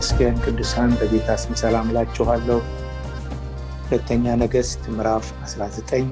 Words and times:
ይመስገን። 0.00 0.36
ቅዱሳን 0.44 0.90
በጌታ 0.98 1.30
ስም 1.40 1.54
ሰላም 1.60 1.88
እላችኋለሁ። 1.90 2.58
ሁለተኛ 3.82 4.24
ነገሥት 4.42 4.84
ምዕራፍ 4.92 5.26
19 5.40 6.06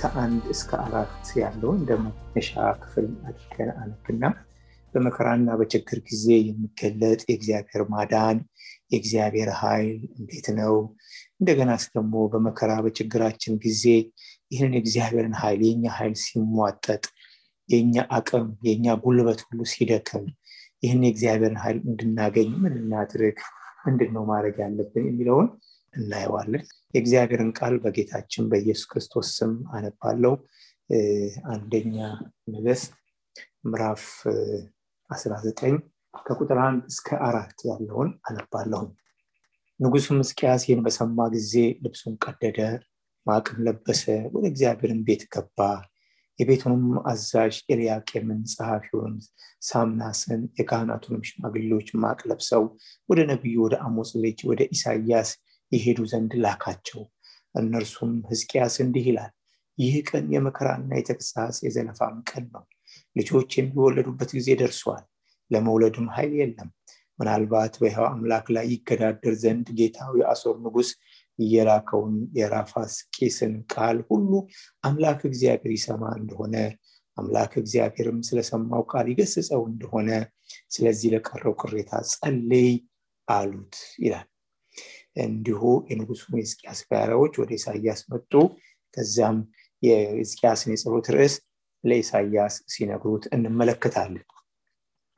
ከአንድ 0.00 0.44
እስከ 0.52 0.70
አራት 0.84 1.24
ያለውን 1.40 1.78
እንደ 1.80 1.90
መነሻ 2.02 2.50
ክፍል 2.82 3.06
አድርገን 3.24 3.70
አነብና 3.74 4.22
በመከራና 4.94 5.56
በችግር 5.60 6.00
ጊዜ 6.10 6.26
የሚገለጥ 6.42 7.20
የእግዚአብሔር 7.24 7.84
ማዳን 7.94 8.38
የእግዚአብሔር 8.92 9.50
ኃይል 9.62 9.98
እንዴት 10.18 10.46
ነው? 10.60 10.74
እንደገናስ 11.40 11.86
ደግሞ 11.92 12.14
በመከራ 12.32 12.72
በችግራችን 12.84 13.60
ጊዜ 13.66 13.84
ይህንን 14.52 14.76
የእግዚአብሔርን 14.78 15.36
ኃይል 15.42 15.62
የኛ 15.68 15.86
ኃይል 15.98 16.16
ሲሟጠጥ 16.24 17.04
የኛ 17.68 18.06
አቅም 18.16 18.48
የኛ 18.66 18.86
ጉልበት 19.02 19.42
ሁሉ 19.48 19.60
ሲደክም 19.72 20.26
ይህን 20.82 21.02
የእግዚአብሔርን 21.04 21.58
ኃይል 21.62 21.78
እንድናገኝ 21.86 22.50
ምን 22.62 22.74
እናድርግ? 22.80 23.38
ምንድን 23.84 24.10
ነው 24.14 24.22
ማድረግ 24.30 24.56
ያለብን 24.62 25.04
የሚለውን 25.08 25.48
እናየዋለን። 25.94 26.62
የእግዚአብሔርን 26.94 27.50
ቃል 27.58 27.74
በጌታችን 27.84 28.48
በኢየሱስ 28.50 28.86
ክርስቶስ 28.90 29.28
ስም 29.36 29.52
አነባለው። 29.72 30.34
አንደኛ 31.52 31.96
ነገሥት 32.52 32.92
ምዕራፍ 33.66 34.02
19 35.10 35.78
ከቁጥር 36.24 36.58
አንድ 36.66 36.82
እስከ 36.92 37.08
አራት 37.26 37.58
ያለውን 37.68 38.10
አነባለሁም። 38.28 38.90
ንጉሱም 39.80 40.20
ሕዝቅያስ 40.22 40.62
ይህን 40.66 40.82
በሰማ 40.84 41.18
ጊዜ 41.34 41.54
ልብሱን 41.84 42.14
ቀደደ፣ 42.24 42.58
ማቅም 43.26 43.58
ለበሰ፣ 43.66 44.02
ወደ 44.34 44.44
እግዚአብሔርን 44.52 45.00
ቤት 45.06 45.22
ገባ። 45.34 45.58
የቤቱንም 46.38 46.82
አዛዥ 47.10 47.54
ኤልያቄምን፣ 47.72 48.40
ጸሐፊውን 48.52 49.14
ሳምናስን፣ 49.62 50.42
የካህናቱንም 50.58 51.22
ሽማግሌዎች 51.28 51.88
ማቅ 52.02 52.18
ለብሰው 52.30 52.64
ወደ 53.08 53.20
ነቢዩ 53.30 53.56
ወደ 53.64 53.76
አሞጽ 53.86 54.10
ልጅ 54.24 54.40
ወደ 54.50 54.62
ኢሳያስ 54.74 55.30
ይሄዱ 55.72 56.00
ዘንድ 56.10 56.32
ላካቸው። 56.42 57.02
እነርሱም 57.54 58.12
ሕዝቅያስ 58.30 58.74
እንዲህ 58.84 59.06
ይላል፣ 59.10 59.32
ይህ 59.78 59.94
ቀን 60.08 60.26
የመከራና 60.34 60.90
የተግሣጽ 60.98 61.56
የዘለፋም 61.64 62.18
ቀን 62.30 62.44
ነው። 62.54 62.64
ልጆች 63.16 63.50
የሚወለዱበት 63.58 64.30
ጊዜ 64.38 64.48
ደርሷል፣ 64.60 65.04
ለመውለድም 65.50 66.06
ኃይል 66.14 66.32
የለም። 66.40 66.70
ምናልባት 67.18 67.74
በሕያው 67.80 68.06
አምላክ 68.08 68.46
ላይ 68.54 68.66
ይገዳደር 68.72 69.34
ዘንድ 69.42 69.66
ጌታው 69.78 70.12
የአሦር 70.20 70.56
ንጉሥ 70.64 70.88
የላከውን 71.38 72.14
የራፋስቂስን 72.38 73.54
ቃል 73.72 73.98
ሁሉ 74.08 74.30
አምላክ 74.84 75.20
እግዚአብሔር 75.30 75.72
ይሰማ 75.76 76.04
እንደሆነ 76.18 76.56
አምላክ 77.16 77.52
እግዚአብሔርም 77.60 78.18
ስለሰማው 78.26 78.82
ቃል 78.90 79.06
ይገስጸው 79.12 79.62
እንደሆነ 79.70 80.08
ስለዚህ 80.74 81.10
ለቀረው 81.14 81.54
ቅሬታ 81.62 81.92
ጸልይ 82.12 82.70
አሉት 83.28 83.76
ይላል። 83.98 84.26
እንዲሁ 85.24 85.60
የንጉሱ 85.90 86.24
የሕዝቅያስ 86.32 86.80
ባሪያዎች 86.88 87.34
ወደ 87.42 87.50
ኢሳያስ 87.58 88.00
መጡ። 88.10 88.32
ከዚያም 88.94 89.38
የሕዝቅያስን 89.82 90.72
የጸሎት 90.74 91.06
ርዕስ 91.14 91.34
ለኢሳያስ 91.84 92.54
ሲነግሩት 92.72 93.24
እንመለከታለን። 93.34 94.24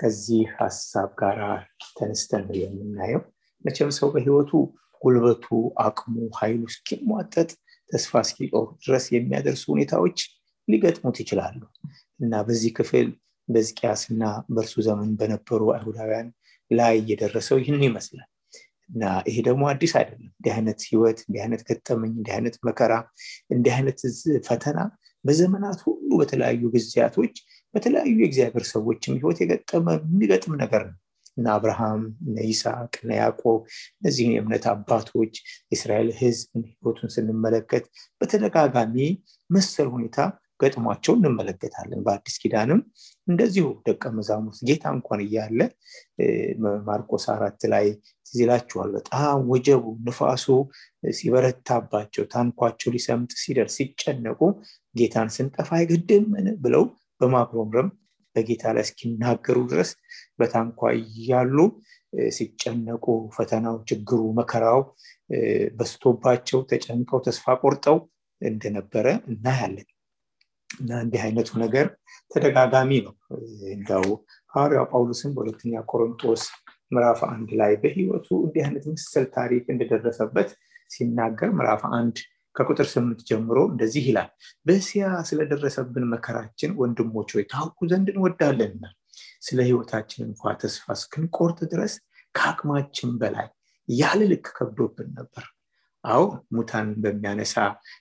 ከዚህ 0.00 0.42
ሀሳብ 0.56 1.10
ጋር 1.20 1.38
ተነስተን 1.96 2.44
የምናየው። 2.60 3.22
መቼም 3.64 3.90
ሰው 3.96 4.08
በህይወቱ 4.14 4.50
ጉልበቱ፣ 5.02 5.46
አቅሙ፣ 5.82 6.14
ኃይሉ 6.38 6.62
እስኪሟጠጥ 6.70 7.50
ተስፋ 7.90 8.20
እስኪጦር 8.24 8.66
ድረስ 8.84 9.04
የሚያደርሱ 9.14 9.64
ሁኔታዎች 9.74 10.18
ሊገጥሙት 10.68 11.18
ይችላሉ 11.22 11.60
እና 12.20 12.42
በዚህ 12.46 12.72
ክፍል 12.78 13.06
በሕዝቅያስ 13.48 14.02
እና 14.12 14.22
በእርሱ 14.50 14.74
ዘመን 14.86 15.10
በነበሩ 15.20 15.62
አይሁዳውያን 15.74 16.28
ላይ 16.70 16.96
የደረሰው 17.10 17.58
ይህን 17.62 17.84
ይመስላል 17.86 18.28
እና 18.90 19.04
ይሄ 19.28 19.36
ደግሞ 19.46 19.62
አዲስ 19.70 19.92
አይደለም። 19.98 20.28
እንዲህ 20.30 20.52
አይነት 20.56 20.80
ህይወት፣ 20.88 21.18
እንዲህ 21.26 21.40
አይነት 21.44 21.62
ገጠመኝ፣ 21.68 22.12
እንዲህ 22.18 22.34
አይነት 22.36 22.54
መከራ፣ 22.68 22.92
እንዲህ 23.50 23.72
አይነት 23.76 23.98
ፈተና 24.48 24.78
በዘመናት 25.24 25.78
ሁሉ 25.86 26.08
በተለያዩ 26.20 26.62
ጊዜያቶች 26.74 27.34
በተለያዩ 27.74 28.14
የእግዚአብሔር 28.20 28.64
ሰዎችም 28.70 29.16
ህይወት 29.18 29.38
የገጠመ 29.42 29.86
የሚገጥም 30.02 30.54
ነገር 30.62 30.82
ነው። 30.88 30.96
እነ 31.38 31.46
አብርሃም፣ 31.54 32.02
እነ 32.26 32.36
ይስሐቅ፣ 32.48 32.92
እነ 33.02 33.10
ያዕቆብ 33.20 33.58
እነዚህን 33.98 34.34
የእምነት 34.34 34.66
አባቶች 34.72 35.34
የእስራኤል 35.70 36.10
ህዝብ 36.20 36.48
ህይወቱን 36.70 37.12
ስንመለከት 37.14 37.86
በተደጋጋሚ 38.20 38.96
መሰል 39.50 39.88
ሁኔታ 39.94 40.18
ገጥሟቸው 40.60 41.14
እንመለከታለን። 41.16 42.00
በአዲስ 42.06 42.36
ኪዳንም 42.42 42.80
እንደዚሁ 43.28 43.66
ደቀ 43.86 44.02
መዛሙርት 44.16 44.60
ጌታ 44.68 44.84
እንኳን 44.96 45.20
እያለ 45.26 45.60
ማርቆስ 46.88 47.24
አራት 47.34 47.62
ላይ 47.72 47.86
ትዝ 48.26 48.38
ይላችኋል። 48.42 48.90
በጣም 48.96 49.44
ወጀቡ 49.52 49.84
ንፋሱ 50.06 50.46
ሲበረታባቸው 51.18 52.24
ታንኳቸው 52.32 52.92
ሊሰምጥ 52.94 53.32
ሲደርስ 53.42 53.76
ሲጨነቁ 53.78 54.40
ጌታን 54.94 55.30
ስንጠፋ 55.36 55.70
አይገድምን 55.78 56.48
ብለው 56.64 56.84
በማጉረምረም 57.20 57.88
በጌታ 58.38 58.72
ላይ 58.76 58.84
እስኪናገሩ 58.86 59.58
ድረስ 59.72 59.90
በታንኳ 60.38 60.80
እያሉ 60.98 61.56
ሲጨነቁ 62.32 63.04
ፈተናው፣ 63.36 63.76
ችግሩ፣ 63.88 64.20
መከራው 64.38 64.80
በስቶባቸው 65.78 66.60
ተጨንቀው 66.70 67.20
ተስፋ 67.26 67.56
ቆርጠው 67.62 67.96
እንደነበረ 68.42 69.06
እናያለን። 69.30 69.88
እና 70.70 70.90
እንዲህ 71.04 71.20
አይነቱ 71.24 71.50
ነገር 71.62 71.86
ተደጋጋሚ 72.30 72.90
ነው። 73.06 73.14
እንዳው 73.72 74.06
ሐዋርያው 74.52 74.86
ጳውሎስን 74.92 75.30
በሁለተኛ 75.36 75.82
ቆሮንቶስ 75.90 76.42
ምዕራፍ 76.92 77.20
አንድ 77.30 77.48
ላይ 77.60 77.72
በህይወቱ 77.82 78.28
እንዲህ 78.44 78.62
አይነት 78.66 78.84
ምስል 78.92 79.24
ታሪክ 79.34 79.64
እንደደረሰበት 79.74 80.50
ሲናገር 80.90 81.50
ምዕራፍ 81.56 81.82
አንድ 81.98 82.16
ከቁጥር 82.58 82.86
ስምንት 82.92 83.20
ጀምሮ 83.28 83.58
እንደዚህ 83.70 84.04
ይላል። 84.08 84.30
በእስያ 84.66 85.02
ስለደረሰብን 85.28 86.06
መከራችን 86.12 86.72
ወንድሞች 86.80 87.30
ሆይ 87.36 87.44
ታውቁ 87.52 87.78
ዘንድ 87.90 88.08
እንወዳለንና 88.12 88.84
ስለ 89.46 89.58
ህይወታችን 89.68 90.22
እንኳ 90.28 90.52
ተስፋ 90.62 90.86
እስክንቆርጥ 90.96 91.58
ድረስ 91.72 91.94
ከአቅማችን 92.34 93.12
በላይ 93.20 93.46
ያለ 93.88 94.20
ልክ 94.32 94.46
ከብዶብን 94.56 95.08
ነበር። 95.18 95.44
አዎ 96.04 96.24
ሙታን 96.56 96.88
በሚያነሳ 97.02 97.54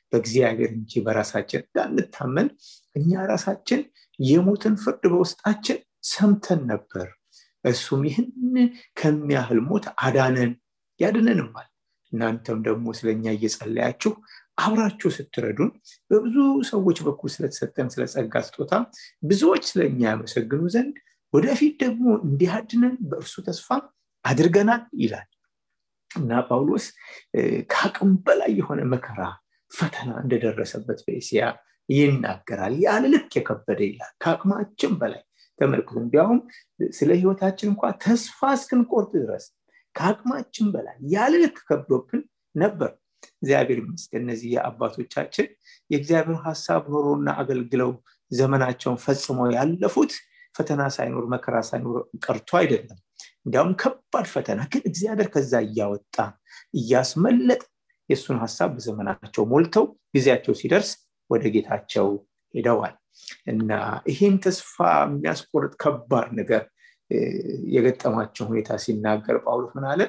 በእግዚአብሔር 0.10 0.72
እንጂ 0.78 1.02
በራሳችን 1.06 1.64
እንዳንታመን 1.66 2.48
እኛ 2.96 3.12
ራሳችን 3.32 3.80
የሞትን 4.20 4.76
ፍርድ 4.84 5.04
በውስጣችን 5.14 5.80
ሰምተን 6.12 6.62
ነበር። 6.72 7.08
እሱም 7.66 8.02
ይህን 8.08 8.28
ከሚያህል 9.00 9.60
ሞት 9.70 9.86
አዳነን 10.06 10.52
ያድነንማል። 11.00 11.68
እናንተም 12.12 12.60
ደግሞ 12.68 12.86
ስለኛ 13.00 13.26
እየጸለያችሁ 13.36 14.12
አብራችሁ 14.58 15.10
ስትረዱን 15.16 15.72
በብዙ 16.12 16.36
ሰዎች 16.70 16.98
በኩል 17.08 17.30
ስለተሰጠን 17.34 17.90
ስለ 17.94 18.04
ጸጋ 18.14 18.42
ስጦታ 18.48 18.74
ብዙዎች 19.24 19.66
ያመሰግኑ 20.04 20.62
ዘንድ 20.76 20.96
ወደፊት 21.34 21.74
ደግሞ 21.84 22.06
እንዲያድነን 22.26 22.96
በእርሱ 23.10 23.36
ተስፋ 23.48 23.70
አድርገናል 24.26 24.84
ይላል። 25.02 25.28
እና 26.12 26.40
ጳውሎስ 26.48 26.86
ከአቅም 27.72 28.12
በላይ 28.26 28.52
የሆነ 28.60 28.82
መከራ 28.94 29.22
ፈተና 29.72 30.10
እንደደረሰበት 30.24 31.00
በኤስያ 31.06 31.42
ይናገራል። 31.90 32.74
ያለ 32.86 33.04
ልክ 33.14 33.32
የከበደ 33.38 33.82
ይላል። 33.90 34.14
ከአቅማችን 34.24 34.94
በላይ 35.02 35.24
ተመልክቱ 35.60 35.98
እንዲያውም 36.02 36.40
ስለ 36.98 37.10
ህይወታችን 37.20 37.70
እንኳ 37.72 37.92
ተስፋ 38.04 38.50
እስክንቆርጥ 38.58 39.12
ድረስ 39.18 39.46
ከአቅማችን 39.96 40.68
በላይ 40.74 40.98
ያለ 41.14 41.34
ልክ 41.44 41.58
ከብዶብን 41.70 42.22
ነበር 42.56 42.92
እግዚአብሔር 43.38 43.78
ይመስገን። 43.82 44.24
እነዚህ 44.26 44.50
የአባቶቻችን 44.56 45.48
የእግዚአብሔር 45.90 46.40
ሀሳብ 46.46 46.84
ኖሮና 46.94 47.30
አገልግለው 47.42 47.92
ዘመናቸውን 48.32 49.00
ፈጽመው 49.04 49.50
ያለፉት 49.58 50.14
ፈተና 50.56 50.82
ሳይኖር 50.96 51.26
መከራ 51.34 51.56
ሳይኖር 51.68 51.98
ቀርቶ 52.26 52.50
አይደለም። 52.60 53.00
እንዲያውም 53.46 53.74
ከባድ 53.82 54.26
ፈተና 54.32 54.62
ግን 54.72 54.82
እግዚአብሔር 54.90 55.28
ከዛ 55.34 55.54
እያወጣ 55.68 56.16
እያስመለጥ 56.74 57.62
የእሱን 58.10 58.38
ሀሳብ 58.44 58.70
በዘመናቸው 58.76 59.44
ሞልተው 59.52 59.86
ጊዜያቸው 60.16 60.56
ሲደርስ 60.60 60.90
ወደ 61.30 61.44
ጌታቸው 61.56 62.08
ሄደዋል። 62.54 62.96
እና 63.52 63.72
ይህን 64.10 64.36
ተስፋ 64.44 64.76
የሚያስቆርጥ 65.06 65.74
ከባድ 65.84 66.28
ነገር 66.40 66.64
የገጠማቸው 67.74 68.46
ሁኔታ 68.50 68.70
ሲናገር 68.84 69.38
ጳውሎስ 69.44 69.72
ምን 69.78 69.86
አለ 69.92 70.02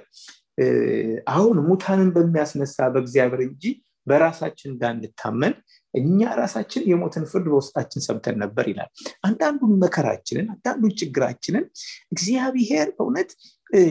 አሁን 1.32 1.58
ሙታንን 1.66 2.10
በሚያስነሳ 2.14 2.88
በእግዚአብሔር 2.94 3.43
እንጂ 3.46 3.64
በራሳችን 4.06 4.70
እንዳንታመን 4.70 5.55
እኛ 5.94 6.20
ራሳችን 6.40 6.82
የሞትን 6.90 7.25
ፍርድ 7.31 7.46
በውስጣችን 7.50 8.05
ሰምተን 8.06 8.37
ነበር 8.43 8.66
ይላል። 8.70 8.90
አንዳንዱን 9.28 9.72
መከራችንን 9.82 10.46
አንዳንዱን 10.55 10.93
ችግራችንን 11.00 11.64
እግዚአብሔር 12.12 12.88
በእውነት 12.96 13.31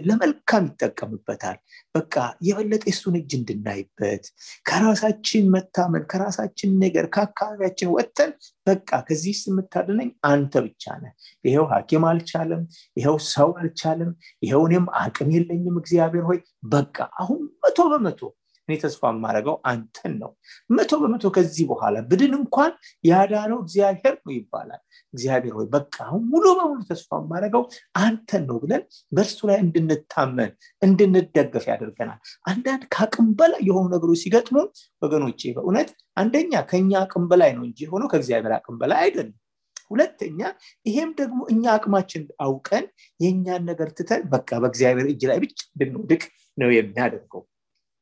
ለመልካም 0.07 0.65
ይጠቀምበታል። 0.69 1.57
በቃ 1.95 2.15
የበለጠ 2.41 2.83
የሱን 2.89 3.15
እጅ 3.19 3.31
እንድናይበት 3.38 4.24
ከራሳችን 4.69 5.45
መታመን 5.53 6.03
ከራሳችን 6.12 6.71
ነገር 6.83 7.06
ከአካባቢያችን 7.15 7.91
ወጥተን 7.95 8.31
በቃ 8.68 8.89
ከዚህ 9.07 9.38
የምታድነኝ 9.47 10.09
አንተ 10.29 10.63
ብቻ 10.65 10.85
ነህ። 11.01 11.13
ይኸው 11.45 11.68
ሀኪም 11.74 12.06
አልቻለም 12.09 12.63
ይኸው 12.97 13.18
ሰው 13.29 13.51
አልቻለም 13.59 14.12
ይኸው 14.44 14.63
እኔም 14.68 14.88
አቅም 15.01 15.31
የለኝም። 15.35 15.77
እግዚአብሔር 15.81 16.25
ሆይ 16.25 16.41
በቃ 16.71 16.97
አሁን 17.21 17.41
መቶ 17.63 17.79
በመቶ 17.94 18.21
እኔ 18.68 18.75
ተስፋ 18.81 19.02
የማደርገው 19.12 19.56
አንተን 19.72 20.14
ነው። 20.22 20.31
መቶ 20.69 20.92
በመቶ 21.02 21.25
ከዚህ 21.36 21.66
በኋላ 21.69 21.98
ብድን 22.10 22.34
እንኳን 22.40 22.72
ያዳነው 23.04 23.60
እግዚአብሔር 23.64 24.16
ነው 24.19 24.34
ይባላል። 24.38 24.81
እግዚአብሔር 25.14 25.54
ሆይ 25.58 25.68
በቃ 25.75 25.96
አሁን 26.08 26.24
ሙሉ 26.31 26.46
በሙሉ 26.58 26.80
ተስፋ 26.90 27.10
የማደርገው 27.22 27.64
አንተን 28.02 28.44
ነው 28.50 28.60
ብለን 28.64 28.84
በእርሱ 29.12 29.40
ላይ 29.50 29.58
እንድንታመን 29.64 30.52
እንድንደገፍ 30.81 31.66
ያደርገናል። 31.72 32.19
አንዳንድ 32.48 32.86
ከአቅም 32.94 33.30
በላይ 33.40 33.62
የሆኑ 33.68 33.86
ነገሮች 33.96 34.22
ሲገጥሙ 34.24 34.58
ወገኖቼ 35.02 35.42
በእውነት 35.58 35.92
አንደኛ 36.18 36.63
ከኛ 36.70 36.92
አቅም 37.04 37.25
በላይ 37.31 37.52
ነው 37.58 37.66
እንጂ 37.68 37.80
የሆነው 37.86 38.10
ከእግዚአብሔር 38.12 38.56
አቅም 38.58 38.78
በላይ 38.81 39.02
አይደለም። 39.04 39.36
ሁለተኛ 39.92 40.40
ይሄም 40.86 41.12
ደግሞ 41.20 41.40
እኛ 41.52 41.63
አቅማችን 41.75 42.24
አውቀን 42.46 42.86
የእኛን 43.20 43.63
ነገር 43.70 43.90
ትተን 43.98 44.24
በቃ 44.34 44.50
በእግዚአብሔር 44.63 45.08
እጅ 45.12 45.22
ላይ 45.30 45.38
ብቻ 45.44 45.60
እንድንወድቅ 45.74 46.24
ነው 46.58 46.70
የሚያደርገው 46.75 47.44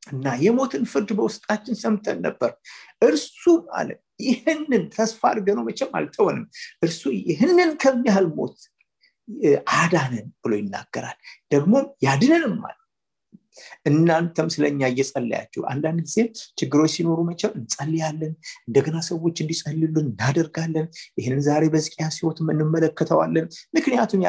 እና 0.06 0.34
የሞትን 0.42 0.84
ፍርድ 0.90 1.10
በውስጣችን 1.18 1.76
ሰምተን 1.82 2.18
ነበር። 2.26 2.50
እርሱም 3.02 3.62
አለ 3.78 3.88
ይህንን 4.26 4.82
ተስፋ 4.94 5.20
አድርገነው 5.30 5.64
መቼም 5.68 5.94
አልተወንም። 5.98 6.44
እርሱ 6.82 7.02
ይህንን 7.24 7.70
ከሚያህል 7.82 8.26
ሞት 8.36 8.58
አዳነን 9.76 10.26
ብሎ 10.42 10.52
ይናገራል። 10.60 11.16
ደግሞም 11.52 11.86
ያድነንም 12.06 12.58
አለ 12.64 12.76
እናንተም 13.90 14.48
ስለኛ 14.54 14.80
እየጸለያችሁ 14.92 15.62
አንዳንድ 15.72 16.00
ጊዜ 16.06 16.18
ችግሮች 16.60 16.92
ሲኖሩ 16.96 17.18
መቼም 17.28 17.52
እንጸልያለን 17.58 18.32
እንደገና 18.68 18.96
ሰዎች 19.08 19.36
እንዲጸልዩልን 19.44 20.06
እናደርጋለን። 20.06 20.86
ይህንን 21.18 21.42
ዛሬ 21.48 21.64
በዝቅያስ 21.74 22.16
ህይወት 22.20 22.38
እንመለከተዋለን። 22.46 23.46
ምክንያቱም 23.76 24.22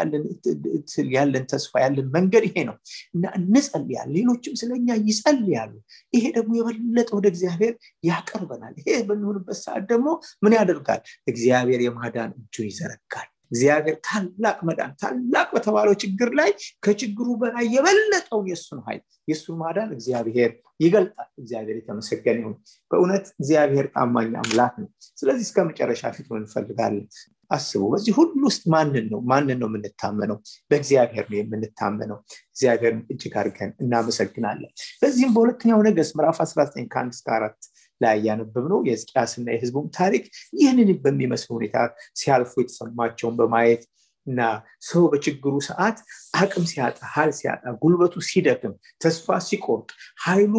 ያለን 1.15 1.45
ተስፋ 1.51 1.73
ያለን 1.85 2.07
መንገድ 2.15 2.43
ይሄ 2.49 2.57
ነው 2.69 2.75
እና 3.15 3.25
እንጸልያለን። 3.39 4.13
ሌሎችም 4.17 4.57
ስለኛ 4.61 4.87
ይጸልያሉ። 5.07 5.73
ይሄ 6.13 6.25
ደግሞ 6.37 6.51
የበለጠ 6.59 7.09
ወደ 7.17 7.27
እግዚአብሔር 7.33 7.73
ያቀርበናል። 8.03 8.75
ይሄ 8.81 8.97
በሚሆንበት 9.09 9.59
ሰዓት 9.63 9.83
ደግሞ 9.91 10.07
ምን 10.43 10.55
ያደርጋል? 10.59 11.01
እግዚአብሔር 11.27 11.81
የማዳን 11.85 12.31
እጁን 12.39 12.67
ይዘረጋል 12.69 13.27
እግዚአብሔር 13.51 13.95
ታላቅ 14.07 14.57
መዳን 14.67 14.91
ታላቅ 15.01 15.47
በተባለው 15.53 15.93
ችግር 16.03 16.29
ላይ 16.39 16.49
ከችግሩ 16.85 17.27
በላይ 17.41 17.65
የበለጠውን 17.75 18.47
የእሱን 18.51 18.81
ኃይል 18.87 19.01
የእሱን 19.27 19.57
ማዳን 19.61 19.89
እግዚአብሔር 19.97 20.51
ይገልጣል። 20.79 21.29
እግዚአብሔር 21.41 21.77
የተመሰገነ 21.77 22.37
ይሁን። 22.41 22.55
በእውነት 22.91 23.25
እግዚአብሔር 23.35 23.87
ታማኝ 23.95 24.29
አምላክ 24.41 24.75
ነው። 24.81 24.89
ስለዚህ 25.17 25.45
እስከ 25.47 25.65
መጨረሻ 25.69 26.11
ፊት 26.15 26.27
እንፈልጋለን? 26.39 27.07
አስቡ። 27.51 27.81
በዚህ 27.91 28.13
ሁሉ 28.17 28.41
ውስጥ 28.47 28.63
ማንን 28.73 29.05
ነው 29.11 29.19
ማንን 29.29 29.57
ነው 29.61 29.67
የምንታመነው? 29.69 30.37
በእግዚአብሔር 30.71 31.25
ነው 31.31 31.37
የምንታመነው። 31.39 32.17
እግዚአብሔርን 32.49 33.01
እጅግ 33.13 33.35
አድርገን 33.41 33.71
እናመሰግናለን። 33.83 34.71
በዚህም 35.01 35.33
በሁለተኛው 35.35 35.81
ነገስ 35.87 36.09
ምዕራፍ 36.17 36.39
19 36.45 36.89
ከአንድ 36.93 37.13
እስከ 37.15 37.29
አራት 37.37 37.59
ላይ 38.01 38.17
ያነበብ 38.27 38.65
ነው 38.71 38.79
የሕዝቅያስና 38.87 39.47
የህዝቡም 39.53 39.87
ታሪክ 39.97 40.25
ይህንን 40.59 40.89
በሚመስል 41.03 41.51
ሁኔታ 41.57 41.77
ሲያልፉ 42.19 42.53
የተሰማቸውን 42.61 43.37
በማየት 43.39 43.83
እና 44.27 44.41
ሰው 44.87 45.03
በችግሩ 45.11 45.53
ሰዓት 45.67 45.97
አቅም 46.39 46.65
ሲያጣ 46.71 46.97
ሀል 47.13 47.29
ሲያጣ 47.37 47.63
ጉልበቱ 47.81 48.15
ሲደክም 48.29 48.73
ተስፋ 49.01 49.37
ሲቆርጥ 49.45 49.89
ኃይሉ 50.23 50.55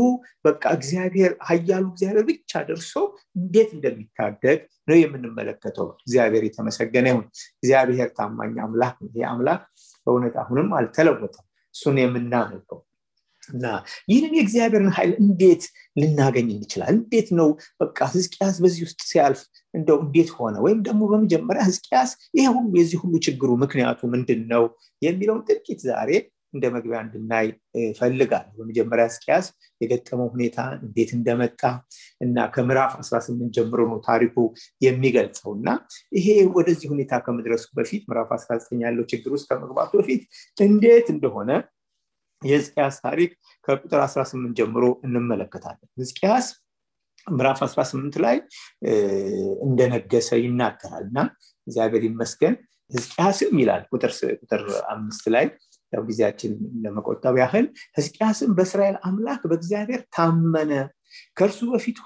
በቃ 0.46 0.62
እግዚአብሔር 0.78 1.32
ሀያሉ 1.48 1.84
እግዚአብሔር 1.92 2.24
ብቻ 2.30 2.62
ደርሶ 2.68 2.94
እንዴት 3.38 3.70
እንደሚታደግ 3.76 4.58
ነው 4.88 4.98
የምንመለከተው። 4.98 5.88
እግዚአብሔር 6.00 6.44
የተመሰገነ 6.46 7.06
ይሁን። 7.12 7.26
እግዚአብሔር 7.56 8.10
ታማኝ 8.18 8.56
አምላክ 8.66 8.96
ይህ 9.10 9.26
አምላክ 9.32 9.62
በእውነት 10.06 10.36
አሁንም 10.42 10.70
አልተለወጠም። 10.78 11.44
እሱን 11.74 11.98
የምናመልከው 12.00 12.80
እና 13.48 13.64
ይህንን 14.10 14.34
የእግዚአብሔርን 14.38 14.92
ኃይል 14.96 15.12
እንዴት 15.22 15.64
ልናገኝ 15.96 16.48
እንችላል 16.54 16.92
እንዴት 16.96 17.28
ነው 17.38 17.48
በቃ 17.80 17.98
ህዝቅያስ 18.14 18.56
በዚህ 18.64 18.82
ውስጥ 18.86 19.00
ሲያልፍ 19.10 19.42
እንደው 19.74 19.98
እንዴት 20.04 20.30
ሆነ? 20.36 20.54
ወይም 20.64 20.80
ደግሞ 20.82 21.02
በመጀመሪያ 21.10 21.62
ህዝቅያስ 21.68 22.10
ይሄ 22.36 22.46
ሁሉ 22.56 22.72
የዚህ 22.80 22.98
ሁሉ 23.02 23.14
ችግሩ 23.26 23.50
ምክንያቱ 23.64 24.00
ምንድን 24.14 24.42
ነው 24.52 24.64
የሚለውን 25.02 25.44
ጥቂት 25.50 25.80
ዛሬ 25.88 26.10
እንደ 26.54 26.66
መግቢያ 26.74 26.98
እንድናይ 27.04 27.46
ፈልጋል 27.98 28.46
በመጀመሪያ 28.58 29.04
ህዝቅያስ 29.08 29.46
የገጠመው 29.80 30.28
ሁኔታ 30.34 30.56
እንዴት 30.78 31.10
እንደመጣ 31.16 31.62
እና 32.20 32.46
ከምዕራፍ 32.54 32.92
18 33.00 33.50
ጀምሮ 33.56 33.80
ነው 33.90 33.98
ታሪኩ 34.08 34.36
የሚገልጸው 34.82 35.50
እና 35.58 35.68
ይሄ 36.18 36.28
ወደዚህ 36.56 36.88
ሁኔታ 36.94 37.20
ከመድረሱ 37.26 37.66
በፊት 37.78 38.04
ምዕራፍ 38.10 38.30
19 38.38 38.84
ያለው 38.86 39.06
ችግር 39.12 39.32
ውስጥ 39.36 39.46
ከመግባቱ 39.50 39.92
በፊት 40.00 40.22
እንዴት 40.60 41.08
እንደሆነ 41.14 41.50
የህዝቅያስ 42.42 42.96
ታሪክ 43.04 43.30
ከቁጥር 43.68 44.00
18 44.02 44.56
ጀምሮ 44.58 44.84
እንመለከታለን። 45.06 45.88
ህዝቅያስ 46.00 46.46
ምዕራፍ 47.26 47.58
18 47.64 48.18
ላይ 48.24 48.36
እንደነገሰ 49.66 50.28
ይናገራል። 50.42 51.04
እና 51.10 51.18
እግዚአብሔር 51.66 52.04
ይመስገን 52.08 52.54
ህዝቅያስም 52.90 53.56
ይላል 53.62 53.82
ቁጥር 53.92 54.62
አምስት 54.92 55.24
ላይ 55.34 55.46
ያው 55.92 56.02
ጊዜያችን 56.08 56.52
ለመቆጠብ 56.84 57.34
ያህል 57.40 57.66
ህዝቅያስም 57.98 58.50
በእስራኤል 58.56 58.96
አምላክ 59.08 59.42
በእግዚአብሔር 59.50 60.00
ታመነ። 60.16 60.72
ከእርሱ 61.36 61.60
በፊት 61.72 61.98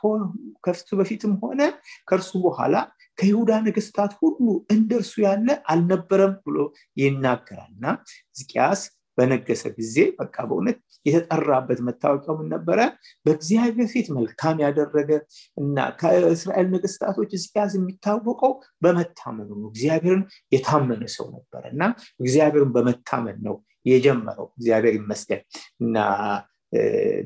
ከእርሱ 0.64 0.88
በፊትም 0.98 1.32
ሆነ 1.42 1.60
ከእርሱ 2.08 2.32
በኋላ 2.44 2.74
ከይሁዳ 3.18 3.52
ነገስታት 3.66 4.12
ሁሉ 4.20 4.44
እንደርሱ 4.74 5.12
ያለ 5.24 5.48
አልነበረም 5.72 6.34
ብሎ 6.44 6.58
ይናገራል። 6.96 7.70
እና 7.76 7.86
ህዝቅያስ 8.32 8.82
በነገሰ 9.18 9.62
ጊዜ 9.76 9.96
በቃ 10.18 10.36
በእውነት 10.48 10.78
የተጠራበት 11.06 11.80
መታወቂያው 11.86 12.36
ምን 12.38 12.48
ነበረ? 12.54 12.78
በእግዚአብሔር 13.26 13.88
ፊት 13.92 14.06
መልካም 14.16 14.56
ያደረገ 14.64 15.10
እና 15.56 15.76
ከእስራኤል 16.00 16.68
ነገስታቶች 16.74 17.30
ህዝቅያስ 17.36 17.74
የሚታወቀው 17.78 18.52
በመታመኑ 18.82 19.50
ነው። 19.56 19.68
እግዚአብሔርን 19.72 20.22
የታመነ 20.52 21.04
ሰው 21.16 21.28
ነበረ 21.36 21.62
እና 21.74 21.82
እግዚአብሔርን 22.20 22.72
በመታመን 22.76 23.38
ነው 23.48 23.56
የጀመረው። 23.86 24.48
እግዚአብሔር 24.52 24.94
ይመስገን 24.98 25.42
እና 25.80 25.96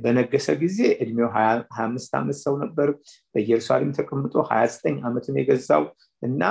በነገሰ 0.02 0.48
ጊዜ 0.62 0.78
እድሜው 1.02 1.28
ሀያ 1.34 1.48
አምስት 1.82 2.12
ዓመት 2.18 2.38
ሰው 2.44 2.54
ነበር። 2.62 2.88
በኢየሩሳሌም 3.34 3.92
ተቀምጦ 3.98 4.34
ሀያ 4.48 4.62
ዘጠኝ 4.72 4.96
ዓመትን 5.06 5.38
የገዛው 5.40 5.84
እና 6.22 6.42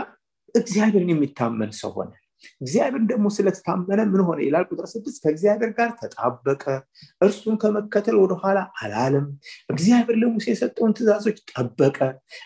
እግዚአብሔርን 0.55 1.11
የሚታመን 1.13 1.71
ሰው 1.79 1.91
ሆነ 1.97 2.11
እግዚአብሔር 2.61 3.03
ደግሞ 3.11 3.25
ስለተታመነ 3.35 3.99
ምን 4.11 4.21
ሆነ 4.27 4.39
ይላል? 4.45 4.65
ቁጥር 4.69 4.87
ስድስት 4.93 5.17
ከእግዚአብሔር 5.23 5.71
ጋር 5.77 5.89
ተጣበቀ። 5.99 6.63
እርሱን 7.21 7.55
ከመከተል 7.61 8.17
ወደኋላ 8.23 8.59
አላለም። 8.81 9.27
እግዚአብሔር 9.73 10.17
ለሙሴ 10.21 10.45
የሰጠውን 10.51 10.95
ትእዛዞች 10.97 11.37
ጠበቀ። 11.51 11.99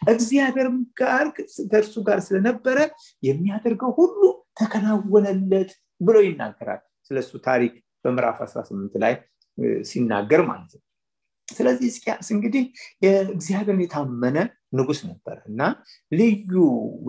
እግዚአብሔር 0.09 0.69
ጋር 0.99 1.25
ከእርሱ 1.67 1.95
ጋር 2.07 2.19
ስለነበረ 2.27 2.77
የሚያደርገው 3.23 3.91
ሁሉ 3.99 4.21
ተከናወነለት 4.61 5.71
ብሎ 6.01 6.17
ይናገራል። 6.25 6.81
ስለሱ 7.11 7.31
ታሪክ 7.45 7.73
በምዕራፍ 8.05 8.37
18 8.45 9.01
ላይ 9.03 9.13
ሲናገር 9.85 10.41
ማለት 10.49 10.71
ነው። 10.73 10.83
ስለዚህ 11.47 11.87
እስኪያስ 11.91 12.27
እንግዲህ 12.35 12.63
የእግዚአብሔርን 13.01 13.81
የታመነ 13.83 14.37
ንጉስ 14.73 14.99
ነበረ 15.07 15.37
እና 15.49 15.61
ልዩ 16.11 16.53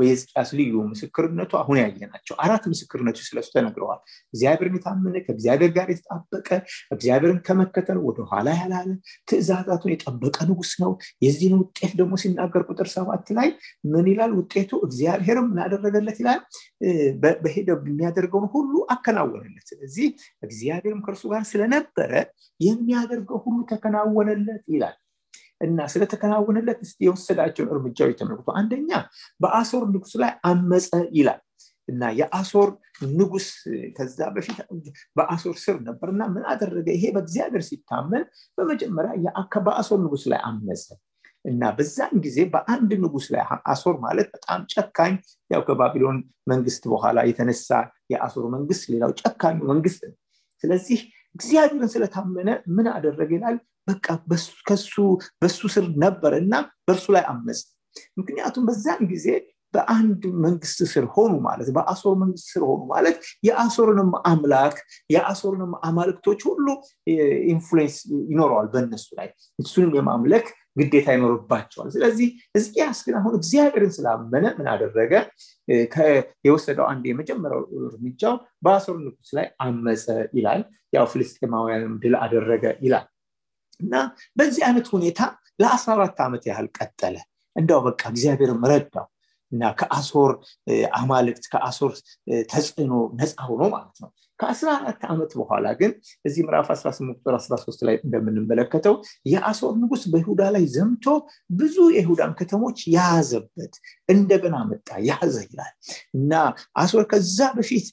የሕዝቅያስ 0.00 0.50
ልዩ 0.59 0.75
ምስክርነቱ 0.90 1.52
አሁን 1.61 1.79
ያየናቸው 1.81 2.35
አራት 2.45 2.64
ምስክርነቶች 2.73 3.26
ስለሱ 3.29 3.49
ተነግረዋል። 3.55 4.00
እግዚአብሔርን 4.35 4.76
የታመነ 4.79 5.17
ከእግዚአብሔር 5.26 5.73
ጋር 5.76 5.88
የተጣበቀ 5.93 6.49
እግዚአብሔርን 6.95 7.40
ከመከተል 7.47 7.99
ወደኋላ 8.07 8.49
ያላለ 8.61 8.90
ትእዛዛቱን 9.31 9.93
የጠበቀ 9.95 10.38
ንጉስ 10.50 10.73
ነው። 10.83 10.93
የዚህን 11.25 11.57
ውጤት 11.61 11.93
ደግሞ 12.00 12.14
ሲናገር 12.23 12.64
ቁጥር 12.71 12.90
ሰባት 12.97 13.26
ላይ 13.38 13.49
ምን 13.93 14.07
ይላል? 14.12 14.33
ውጤቱ 14.40 14.71
እግዚአብሔርም 14.87 15.49
ምን 15.50 15.61
አደረገለት 15.64 16.19
ይላል? 16.23 16.40
በሄደ 17.43 17.69
የሚያደርገውን 17.83 18.49
ሁሉ 18.55 18.73
አከናወነለት። 18.95 19.67
ስለዚህ 19.71 20.07
እግዚአብሔርም 20.47 21.02
ከእርሱ 21.05 21.25
ጋር 21.33 21.43
ስለነበረ 21.50 22.12
የሚያደርገው 22.61 23.38
ሁሉ 23.45 23.59
ተከናወነለት 23.71 24.64
ይላል 24.75 24.97
እና 25.61 25.87
ስለተከናወነለት 25.93 26.81
የወሰዳቸውን 27.05 27.71
እርምጃዎች 27.75 28.17
ተመልክቶ 28.21 28.50
አንደኛ 28.61 28.90
በአሶር 29.40 29.85
ንጉስ 29.93 30.14
ላይ 30.23 30.33
አመፀ 30.50 30.88
ይላል 31.19 31.40
እና 31.88 32.02
የአሶር 32.19 32.69
ንጉስ 33.12 33.47
ከዛ 33.97 34.19
በፊት 34.35 34.59
በአሶር 35.17 35.55
ስር 35.62 35.76
ነበር 35.87 36.09
እና 36.14 36.23
ምን 36.35 36.45
አደረገ? 36.52 36.87
ይሄ 36.97 37.05
በእግዚአብሔር 37.14 37.62
ሲታመን 37.69 38.25
በመጀመሪያ 38.59 39.12
በአሶር 39.67 39.99
ንጉስ 40.05 40.25
ላይ 40.33 40.40
አመፀ 40.49 40.85
እና 41.45 41.62
በዛን 41.76 42.14
ጊዜ 42.25 42.38
በአንድ 42.52 42.90
ንጉስ 43.02 43.26
ላይ 43.35 43.43
አሶር 43.73 43.95
ማለት 44.02 44.29
በጣም 44.35 44.61
ጨካኝ 44.73 45.14
ያው 45.50 45.62
ከባቢሎን 45.69 46.19
መንግስት 46.50 46.83
በኋላ 46.93 47.19
የተነሳ 47.29 47.69
የአሶር 48.12 48.47
መንግስት 48.55 48.85
ሌላው 48.93 49.12
ጨካኙ 49.21 49.59
መንግስት 49.71 50.02
ነው። 50.09 50.17
ስለዚህ 50.64 51.00
እግዚአብሔርን 51.37 51.90
ስለታመነ 51.93 52.49
ምን 52.76 52.87
አደረገ 52.95 53.31
ይላል 53.37 53.57
በቃ 53.87 54.07
ከሱ 54.69 54.95
በሱ 55.41 55.61
ስር 55.75 55.87
ነበር 56.05 56.35
እና 56.41 56.55
በእርሱ 56.87 57.07
ላይ 57.17 57.25
አመፅ 57.33 57.61
ምክንያቱም 58.19 58.67
በዛን 58.69 59.03
ጊዜ 59.13 59.27
በአንድ 59.75 60.23
መንግስት 60.45 60.79
ስር 60.93 61.05
ሆኑ 61.15 61.33
ማለት 61.45 61.69
በአሶር 61.75 62.15
መንግስት 62.23 62.47
ስር 62.53 62.63
ሆኑ 62.69 62.81
ማለት 62.93 63.17
የአሶርንም 63.47 64.11
አምላክ 64.31 64.77
የአሶርንም 65.15 65.73
አማልክቶች 65.89 66.41
ሁሉ 66.49 66.67
influence 67.52 67.97
ይኖረዋል 68.31 68.69
በእነሱ 68.73 69.07
ላይ። 69.19 69.29
እሱንም 69.59 69.93
የማምለክ 69.99 70.47
ግዴታ 70.77 71.09
ይኖርባቸዋል። 71.15 71.89
ስለዚህ 71.95 72.29
ሕዝቅያስ 72.57 72.99
ግን 73.07 73.15
አሁን 73.21 73.33
እግዚአብሔርን 73.39 73.93
ስላመነ 73.97 74.45
ምን 74.59 74.67
አደረገ? 74.73 75.13
የወሰደው 76.47 76.87
አንድ 76.91 77.05
የመጀመሪያው 77.11 77.63
እርምጃው 77.89 78.35
በአሶር 78.63 78.99
ንጉስ 79.05 79.31
ላይ 79.39 79.47
አመፀ 79.65 80.07
ይላል። 80.39 80.63
ያው 80.93 81.07
ፍልስጤማውያንም 81.13 81.95
ድል 82.03 82.17
አደረገ 82.23 82.65
ይላል 82.83 83.07
እና 83.81 83.95
በዚህ 84.37 84.63
አይነት 84.69 84.89
ሁኔታ 84.95 85.21
ለአስራ 85.61 85.91
አራት 85.97 86.19
ዓመት 86.27 86.45
ያህል 86.51 86.69
ቀጠለ። 86.79 87.17
እንደው 87.57 87.81
በቃ 87.87 88.03
እግዚአብሔርም 88.13 88.63
ረዳው 88.71 89.07
እና 89.53 89.63
ከአሶር 89.79 90.33
አማልክት 90.99 91.45
ከአሶር 91.53 91.93
ተጽዕኖ 92.51 92.93
ነፃ 93.19 93.37
ሆኖ 93.49 93.63
ማለት 93.73 93.97
ነው። 94.03 94.11
ከአስራ 94.39 94.69
አራት 94.79 95.03
ዓመት 95.09 95.33
በኋላ 95.39 95.67
ግን 95.81 95.91
እዚህ 96.25 96.43
ምዕራፍ 96.47 96.69
18 96.75 97.17
ቁጥር 97.17 97.35
13 97.39 97.83
ላይ 97.89 97.97
እንደምንመለከተው 98.05 98.95
የአሶር 99.27 99.73
ንጉስ 99.81 100.03
በይሁዳ 100.13 100.43
ላይ 100.55 100.65
ዘምቶ 100.75 101.07
ብዙ 101.53 101.77
የይሁዳን 101.97 102.33
ከተሞች 102.39 102.79
ያዘበት 102.95 103.75
እንደገና 104.09 104.57
መጣ 104.71 104.89
ያዘ 105.09 105.37
ይላል። 105.47 105.75
እና 106.17 106.33
አሶር 106.83 107.05
ከዛ 107.13 107.51
በፊት 107.59 107.89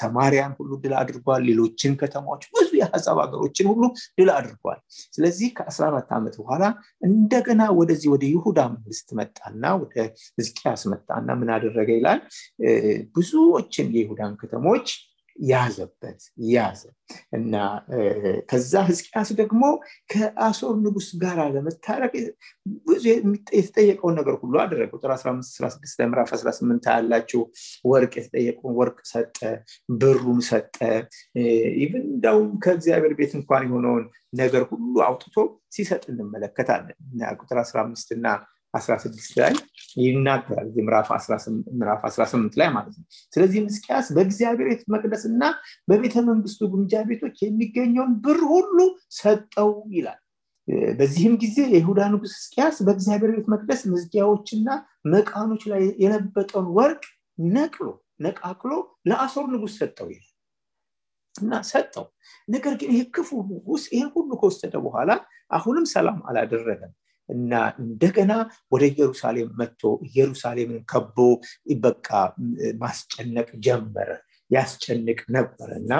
ሰማሪያን 0.00 0.54
ሁሉ 0.60 0.70
ድል 0.84 0.94
አድርጓል 1.02 1.44
ሌሎችን 1.50 1.98
ከተማዎች 2.00 2.44
የሀሳብ 2.78 3.18
ሀገሮችን 3.22 3.68
ሁሉ 3.72 3.82
ድል 4.18 4.30
አድርጓል። 4.36 4.80
ስለዚህ 5.12 5.48
ከ14 5.58 6.14
ዓመት 6.18 6.34
በኋላ 6.40 6.64
እንደገና 7.02 7.62
ወደዚህ 7.80 8.08
ወደ 8.14 8.24
ይሁዳ 8.32 8.60
መንግስት 8.74 9.08
መጣና 9.20 9.74
ወደ 9.82 9.94
ህዝቅያስ 10.38 10.84
መጣና 10.92 11.28
ምን 11.40 11.50
አደረገ 11.56 11.90
ይላል? 11.98 12.20
ብዙዎችን 13.16 13.86
የይሁዳን 13.96 14.34
ከተሞች 14.42 14.88
ያዘበት 15.48 16.20
ያዘ 16.50 16.80
እና 17.32 17.54
ከዛ 18.50 18.72
ህዝቅያስ 18.88 19.28
ደግሞ 19.40 19.62
ከአሶር 20.12 20.74
ንጉስ 20.84 21.08
ጋር 21.22 21.38
ለመታረቅ 21.54 22.12
ብዙ 22.86 23.04
የተጠየቀውን 23.58 24.16
ነገር 24.20 24.34
ሁሉ 24.42 24.54
አደረገ። 24.62 24.90
ቁጥር 24.94 25.12
1516 25.14 26.04
ምዕራፍ 26.06 26.30
18 26.34 26.90
ያላችሁ 26.92 27.42
ወርቅ 27.84 28.12
የተጠየቀውን 28.18 28.76
ወርቅ 28.80 28.98
ሰጠ 29.12 29.38
ብሩን 29.98 30.40
ሰጠ። 30.48 30.76
even 31.82 32.04
እንዳውም 32.08 32.50
ከእግዚአብሔር 32.64 33.14
ቤት 33.18 33.34
እንኳን 33.40 33.66
የሆነውን 33.68 34.04
ነገር 34.36 34.62
ሁሉ 34.70 34.94
አውጥቶ 35.06 35.36
ሲሰጥ 35.72 36.04
እንመለከታለን። 36.12 36.96
ቁጥር 37.40 37.58
15 37.64 38.16
እና 38.16 38.26
16 38.74 39.36
ላይ 39.38 39.52
ይናገራል። 39.96 40.68
ምዕራፍ 40.78 41.08
18 42.06 42.56
ላይ 42.60 42.68
ማለት 42.74 42.94
ነው። 42.98 43.04
ስለዚህ 43.32 43.58
ሕዝቅያስ 43.66 44.06
በእግዚአብሔር 44.16 44.68
ቤተ 44.70 44.82
መቅደስና 44.94 45.42
በቤተ 45.88 46.16
መንግስቱ 46.28 46.60
ግምጃ 46.72 47.02
ቤቶች 47.08 47.36
የሚገኘውን 47.44 48.12
ብር 48.24 48.40
ሁሉ 48.52 48.78
ሰጠው 49.18 49.70
ይላል። 49.96 50.20
በዚህም 50.98 51.34
ጊዜ 51.42 51.58
የይሁዳ 51.72 52.00
ንጉስ 52.12 52.32
ሕዝቅያስ 52.38 52.76
በእግዚአብሔር 52.86 53.30
ቤት 53.36 53.46
መቅደስ 53.52 53.82
መዝጊያዎችና 53.92 54.68
መቃኖች 55.12 55.62
ላይ 55.72 55.82
የለበጠውን 56.02 56.68
ወርቅ 56.76 57.02
ነቅሎ 57.52 57.86
ነቃቅሎ 58.24 58.72
ለአሶር 59.08 59.46
ንጉስ 59.52 59.74
ሰጠው 59.80 60.08
ይላል 60.12 60.34
እና 61.34 61.60
ሰጠው። 61.68 62.06
ነገር 62.48 62.72
ግን 62.80 62.90
ይሄ 62.94 63.02
ክፉ 63.14 63.30
ንጉስ 63.50 63.82
ይህን 63.92 64.08
ሁሉ 64.14 64.30
ከወሰደ 64.40 64.74
በኋላ 64.84 65.10
አሁንም 65.50 65.84
ሰላም 65.92 66.18
አላደረገም 66.28 66.92
እና 67.28 67.52
እንደገና 67.82 68.32
ወደ 68.72 68.82
ኢየሩሳሌም 68.90 69.50
መጥቶ 69.60 69.82
ኢየሩሳሌምን 70.08 70.80
ከቦ 70.90 71.18
በቃ 71.82 72.08
ማስጨነቅ 72.80 73.48
ጀመረ 73.66 74.10
ያስጨንቅ 74.50 75.18
ነበር 75.34 75.70
እና 75.78 75.92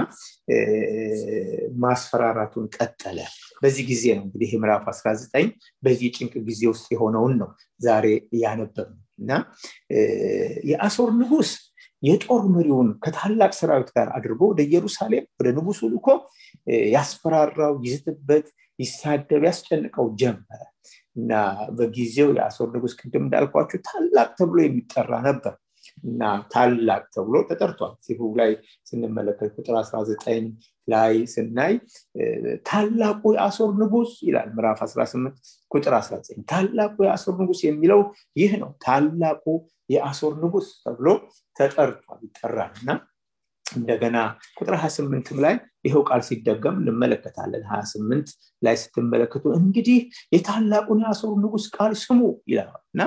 ማስፈራራቱን 1.78 2.66
ቀጠለ። 2.76 3.18
በዚህ 3.62 3.84
ጊዜ 3.90 4.04
ነው 4.16 4.24
እንግዲህ 4.26 4.50
ምዕራፍ 4.62 4.84
19 4.90 5.50
በዚህ 5.82 6.08
ጭንቅ 6.16 6.34
ጊዜ 6.48 6.62
ውስጥ 6.72 6.86
የሆነውን 6.94 7.34
ነው 7.40 7.50
ዛሬ 7.80 8.06
ያነበብ 8.42 8.90
እና 9.18 9.30
የአሶር 10.70 11.10
ንጉስ 11.20 11.50
የጦር 12.02 12.42
መሪውን 12.54 12.88
ከታላቅ 13.04 13.52
ሰራዊት 13.56 13.88
ጋር 13.96 14.08
አድርጎ 14.16 14.40
ወደ 14.50 14.60
ኢየሩሳሌም 14.66 15.24
ወደ 15.38 15.48
ንጉሱ 15.56 15.80
ልኮ 15.94 16.06
ያስፈራራው 16.94 17.74
ይዝትበት 17.84 18.46
ይሳደብ 18.78 19.44
ያስጨንቀው 19.48 20.08
ጀመረ። 20.20 20.60
እና 21.16 21.32
በጊዜው 21.76 22.28
የአሶር 22.36 22.68
ንጉስ 22.74 22.92
ቅድም 23.00 23.24
እንዳልኳችሁ 23.24 23.78
ታላቅ 23.88 24.28
ተብሎ 24.38 24.58
የሚጠራ 24.64 25.10
ነበር። 25.28 25.54
እና 26.04 26.22
ታላቅ 26.52 27.02
ተብሎ 27.14 27.36
ተጠርቷል። 27.48 27.94
ሲሁ 28.04 28.20
ላይ 28.40 28.50
ስንመለከት 28.86 29.50
ቁጥር 29.56 29.76
19 29.80 30.48
ላይ 30.88 31.14
ስናይ 31.32 31.74
ታላቁ 32.68 33.22
የአሶር 33.36 33.70
ንጉስ 33.80 34.12
ይላል 34.26 34.48
ምዕራፍ 34.56 34.78
18 34.86 35.34
ቁጥር 35.70 35.94
19 35.98 36.44
ታላቁ 36.52 36.96
የአሶር 37.06 37.36
ንጉስ 37.42 37.60
የሚለው 37.66 38.00
ይህ 38.36 38.52
ነው። 38.62 38.70
ታላቁ 38.86 39.44
የአሶር 39.88 40.34
ንጉስ 40.44 40.68
ተብሎ 40.84 41.06
ተጠርቷል 41.56 42.20
ይጠራል 42.26 42.72
እና 42.80 42.90
እንደገና 43.72 44.16
ቁጥር 44.58 44.74
28 44.78 45.32
ላይ 45.38 45.54
ይኸው 45.84 46.02
ቃል 46.08 46.20
ሲደገም 46.28 46.76
እንመለከታለን። 46.80 47.64
28 47.70 48.30
ላይ 48.62 48.74
ስትመለከቱ 48.82 49.44
እንግዲህ 49.58 49.98
የታላቁን 50.34 51.02
የአሶር 51.04 51.34
ንጉስ 51.42 51.66
ቃል 51.76 51.92
ስሙ 52.02 52.20
ይላል 52.50 52.70
እና 52.88 53.02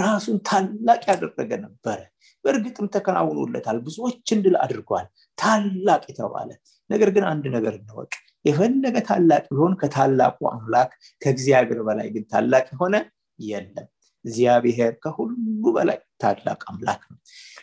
ራሱን 0.00 0.38
ታላቅ 0.48 1.00
ያደረገ 1.10 1.50
ነበረ። 1.64 1.98
በእርግጥም 2.44 2.86
ተከናውኖለታል። 2.94 3.78
ብዙዎችን 3.84 4.42
ድል 4.44 4.56
አድርጓል። 4.64 5.06
ታላቅ 5.38 6.02
የተባለ 6.10 6.50
ነገር 6.90 7.10
ግን 7.16 7.24
አንድ 7.30 7.44
ነገር 7.56 7.74
እንወቅ። 7.80 8.12
የፈለገ 8.44 8.96
ታላቅ 9.08 9.44
ቢሆን 9.50 9.72
ከታላቁ 9.80 10.38
አምላክ 10.52 10.90
ከእግዚአብሔር 11.22 11.80
በላይ 11.88 12.08
ግን 12.14 12.24
ታላቅ 12.32 12.66
የሆነ 12.72 12.96
የለም። 13.38 13.88
እግዚአብሔር 14.24 14.92
ከሁሉ 15.02 15.34
በላይ 15.74 15.98
ታላቅ 16.22 16.60
አምላክ 16.70 17.02
ነው። 17.10 17.18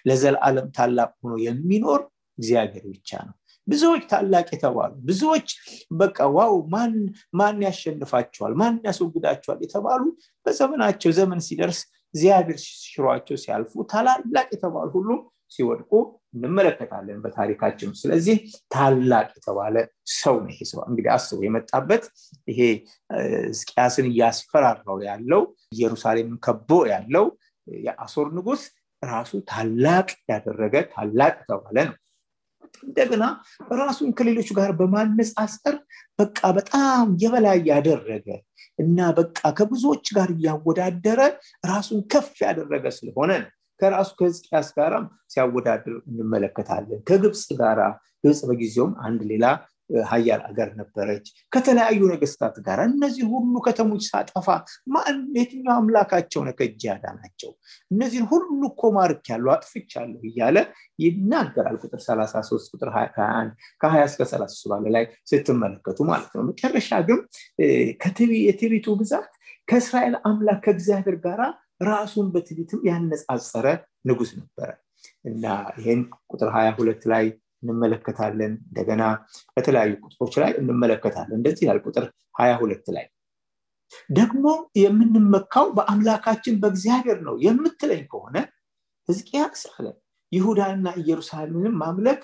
ለዘላለም 0.07 0.67
ታላቅ 0.77 1.09
ሆኖ 1.21 1.33
የሚኖር 1.45 2.01
እግዚአብሔር 2.37 2.85
ብቻ 2.93 3.11
ነው። 3.27 3.35
ብዙዎች 3.67 4.03
ታላቅ 4.11 4.47
የተባሉ 4.55 4.91
ብዙዎች 5.07 5.47
በቃ 5.99 6.17
ዋው 6.35 6.55
ማን 7.39 7.57
ያሸንፋቸዋል 7.65 8.53
ማን 8.59 8.75
ያስወግዳቸዋል 8.87 9.59
የተባሉ 9.65 10.03
በዘመናቸው 10.45 11.11
ዘመን 11.17 11.39
ሲደርስ 11.47 11.79
እግዚአብሔር 12.13 12.57
ሽሯቸው 12.83 13.37
ሲያልፉ 13.43 13.73
ታላላቅ 13.91 14.45
የተባሉ 14.53 14.91
ሁሉ 14.97 15.09
ሲወድቁ 15.51 15.91
እንመለከታለን 16.35 17.17
በታሪካችን 17.23 17.89
ስለዚህ 17.99 18.37
ታላቅ 18.75 19.27
የተባለ 19.37 19.75
ሰው 20.15 20.35
ነው 20.43 20.49
ይሄ 20.53 20.61
ሰው። 20.71 20.79
እንግዲህ 20.87 21.11
አስቡ 21.15 21.39
የመጣበት 21.45 22.03
ይሄ 22.51 22.59
ሕዝቅያስን 23.45 24.07
እያስፈራራው 24.11 24.97
ያለው 25.09 25.43
ኢየሩሳሌምን 25.75 26.39
ከቦ 26.45 26.69
ያለው 26.93 27.27
የአሶር 27.67 28.27
ንጉስ 28.37 28.63
ራሱ 29.03 29.31
ታላቅ 29.49 30.07
ያደረገ 30.31 30.75
ታላቅ 30.93 31.33
የተባለ 31.41 31.77
ነው 31.89 31.95
እንደገና 32.83 33.23
ራሱን 33.81 34.09
ከሌሎቹ 34.17 34.49
ጋር 34.59 34.71
በማነጻጸር 34.79 35.75
በቃ 36.19 36.39
በጣም 36.57 37.07
የበላይ 37.23 37.59
ያደረገ 37.71 38.27
እና 38.79 38.99
በቃ 39.19 39.39
ከብዙዎች 39.57 40.07
ጋር 40.17 40.29
እያወዳደረ 40.35 41.21
ራሱን 41.65 41.99
ከፍ 42.13 42.31
ያደረገ 42.45 42.85
ስለሆነ 42.97 43.31
ከራሱ 43.79 44.09
ከህዝቅያስ 44.19 44.67
ጋራም 44.77 45.05
ሲያወዳድር 45.33 45.95
እንመለከታለን። 46.09 46.99
ከግብፅ 47.09 47.45
ጋራ 47.61 47.81
ግብፅ 48.23 48.41
በጊዜውም 48.49 48.93
አንድ 49.07 49.21
ሌላ 49.31 49.45
ሀያል 50.09 50.41
አገር 50.47 50.69
ነበረች። 50.79 51.25
ከተለያዩ 51.51 52.01
ነገስታት 52.11 52.55
ጋር 52.65 52.79
እነዚህ 52.85 53.25
ሁሉ 53.33 53.53
ከተሞች 53.65 54.03
ሳጠፋ 54.07 54.47
የትኛው 55.37 55.73
አምላካቸው 55.75 56.41
ነው 56.47 56.53
ከእጅ 56.59 56.81
ያዳናቸው? 56.89 57.51
እነዚህን 57.91 58.25
ሁሉ 58.31 58.61
እኮ 58.71 58.91
ማርክ 58.97 59.25
ያለው 59.31 59.51
አጥፍቻለሁ 59.55 60.21
እያለ 60.29 60.57
ይናገራል። 60.99 61.77
ቁጥር 61.83 62.01
33 62.05 62.73
ቁጥር 62.73 62.89
21 62.95 63.51
ከ20 63.81 64.07
እስከ 64.09 64.21
33 64.31 64.71
ባለ 64.73 64.85
ላይ 64.95 65.05
ስትመለከቱ 65.31 65.99
ማለት 66.11 66.31
ነው። 66.37 66.45
መጨረሻ 66.49 66.89
ግን 67.07 67.21
የትቢቱ 68.45 68.87
ብዛት 68.99 69.31
ከእስራኤል 69.67 70.15
አምላክ 70.27 70.59
ከእግዚአብሔር 70.65 71.17
ጋራ 71.23 71.41
ራሱን 71.85 72.27
በትቢትም 72.33 72.81
ያነጻጸረ 72.87 73.67
ንጉስ 74.05 74.31
ነበረ። 74.39 74.69
እና 75.25 75.45
ይህን 75.79 76.01
ቁጥር 76.31 76.49
22 76.53 77.07
ላይ 77.11 77.25
እንመለከታለን። 77.65 78.53
እንደገና 78.63 79.03
በተለያዩ 79.55 79.91
ቁጥሮች 80.03 80.35
ላይ 80.43 80.51
እንመለከታለን። 80.61 81.37
እንደዚህ 81.37 81.63
ይላል 81.65 81.79
ቁጥር 81.85 82.05
22 82.39 82.91
ላይ። 82.95 83.05
ደግሞ 84.09 84.45
የምንመካው 84.81 85.65
በአምላካችን 85.77 86.55
በእግዚአብሔር 86.61 87.19
ነው 87.27 87.35
የምትለኝ 87.45 88.03
ከሆነ 88.13 88.37
ህዝቅያስ 89.09 89.63
አለ 89.73 89.87
ይሁዳና 90.31 90.87
ኢየሩሳሌምንም 91.01 91.75
ማምለክ 91.81 92.21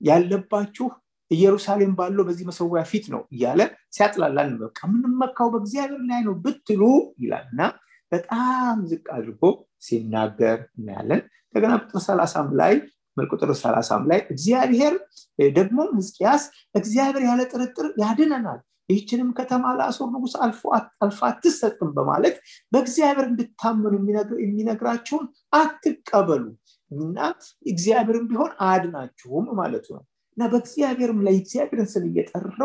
ያለባችሁ 0.00 0.86
ኢየሩሳሌም 1.30 1.92
ባለው 1.98 2.24
በዚህ 2.26 2.44
መሰዊያ 2.48 2.82
ፊት 2.90 3.06
ነው 3.14 3.22
እያለ 3.34 3.60
ሲያጥላላ 3.94 4.38
እንበቃ 4.48 4.78
የምንመካው 4.88 5.48
በእግዚአብሔር 5.54 6.02
ላይ 6.10 6.20
ነው 6.26 6.34
ብትሉ 6.44 6.82
ይላል 7.22 7.46
እና 7.52 7.62
በጣም 8.12 8.76
ዝቅ 8.90 9.04
አድርጎ 9.16 9.42
ሲናገር 9.86 10.58
እናያለን። 10.78 11.20
እንደገና 11.46 11.72
ቁጥር 11.82 12.02
ሰላሳም 12.06 12.48
ላይ 12.60 12.74
ቁጥር 13.30 13.50
ሰላሳም 13.60 14.02
ላይ 14.10 14.20
እግዚአብሔር 14.30 14.94
ደግሞ 15.52 15.78
ህዝቅያስ 15.94 16.42
እግዚአብሔር 16.74 17.24
ያለ 17.28 17.42
ጥርጥር 17.52 17.86
ያድነናል። 18.02 18.60
ይህችንም 18.88 19.30
ከተማ 19.38 19.64
ለአሶር 19.78 20.08
ንጉስ 20.14 20.34
አልፋ 20.42 21.20
አትሰጥም 21.28 21.88
በማለት 21.96 22.36
በእግዚአብሔር 22.72 23.26
እንድታመኑ 23.30 23.94
የሚነግራቸውን 24.42 25.24
አትቀበሉ 25.60 26.44
እና 26.90 27.16
እግዚአብሔርም 27.66 28.26
ቢሆን 28.30 28.52
አያድናችሁም 28.64 29.46
ማለቱ 29.60 29.86
ነው። 29.96 30.04
እና 30.36 30.44
በእግዚአብሔርም 30.52 31.20
ላይ 31.26 31.34
እግዚአብሔርን 31.36 31.88
ስም 31.92 32.04
እየጠራ 32.08 32.60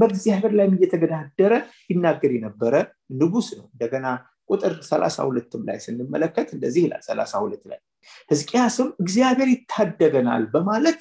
በእግዚአብሔር 0.00 0.52
ላይም 0.58 0.76
እየተገዳደረ 0.76 1.52
ይናገር 1.90 2.32
የነበረ 2.36 2.74
ንጉስ 3.14 3.48
ነው። 3.58 3.66
እንደገና 3.72 4.06
ቁጥር 4.50 4.72
32 4.84 5.58
ላይ 5.68 5.78
ስንመለከት 5.84 6.48
እንደዚህ 6.56 6.82
ይላል 6.86 7.02
32 7.06 7.66
ላይ 7.70 7.78
ህዝቅያስም 8.30 8.88
እግዚአብሔር 9.00 9.48
ይታደገናል 9.54 10.44
በማለት 10.54 10.98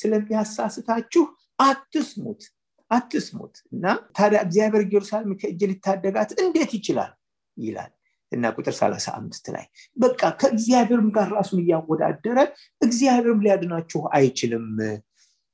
ስለሚያሳስታችሁ 0.00 1.24
አትስሙት 1.58 2.42
አትስሙት። 2.90 3.54
እና 3.72 3.84
ታዲያ 4.16 4.38
እግዚአብሔር 4.46 4.82
ኢየሩሳሌም 4.86 5.32
ከእጅ 5.40 5.60
ሊታደጋት 5.70 6.30
እንዴት 6.42 6.72
ይችላል? 6.76 7.12
ይላል። 7.56 7.92
እና 8.32 8.44
ቁጥር 8.56 8.74
35 8.76 9.50
ላይ 9.54 9.64
በቃ 9.96 10.20
ከእግዚአብሔርም 10.40 11.08
ጋር 11.16 11.28
ራሱን 11.36 11.58
እያወዳደረ 11.62 12.38
እግዚአብሔርም 12.80 13.42
ሊያድናችሁ 13.44 14.00
አይችልም 14.16 14.66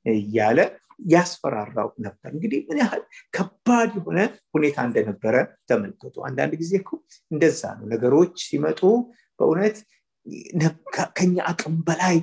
እያለ 0.07 0.59
ያስፈራራው 1.13 1.89
ነበር። 2.05 2.31
እንግዲህ 2.33 2.61
ምን 2.69 2.79
ያህል 2.83 3.03
ከባድ 3.37 3.91
የሆነ 3.99 4.19
ሁኔታ 4.55 4.79
እንደነበረ 4.89 5.35
ተመልከቱ። 5.71 6.15
አንዳንድ 6.29 6.53
ጊዜ 6.61 6.73
እንደዛ 7.31 7.63
ነው። 7.79 7.87
ነገሮች 7.95 8.35
ሲመጡ 8.47 8.81
በእውነት 9.41 9.77
ከኛ 11.17 11.37
አቅም 11.51 11.75
በላይ 11.87 12.17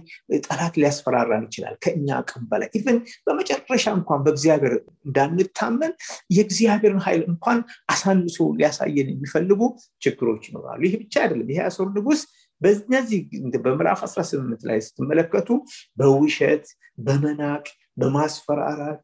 ጠላት 0.43 0.73
ሊያስፈራራን 0.79 1.45
ይችላል። 1.47 1.75
ከኛ 1.83 2.07
አቅም 2.19 2.43
በላይ 2.51 2.69
even 2.79 2.97
በመጨረሻ 3.27 3.85
እንኳን 3.97 4.21
በእግዚአብሔር 4.25 4.75
እንዳንታመን 5.05 5.93
የእግዚአብሔርን 6.35 7.01
ኃይል 7.05 7.23
እንኳን 7.31 7.59
አሳንሶ 7.93 8.37
ሊያሳየን 8.59 9.09
የሚፈልጉ 9.13 9.61
ችግሮች 10.01 10.45
ይኖራሉ። 10.49 10.81
ይህ 10.87 10.95
ብቻ 11.03 11.15
አይደለም። 11.23 11.51
ይሄ 11.53 11.61
አሶር 11.67 11.89
ንጉስ 11.97 12.21
በነዚህ 12.61 13.19
በምዕራፍ 13.57 13.99
18 14.05 14.65
ላይ 14.69 14.79
ስትመለከቱ 14.87 15.49
በውሸት 15.97 16.65
በመናቅ 16.99 17.65
በማስፈራራት 18.01 19.01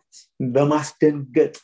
በማስደንገጥ 0.50 1.56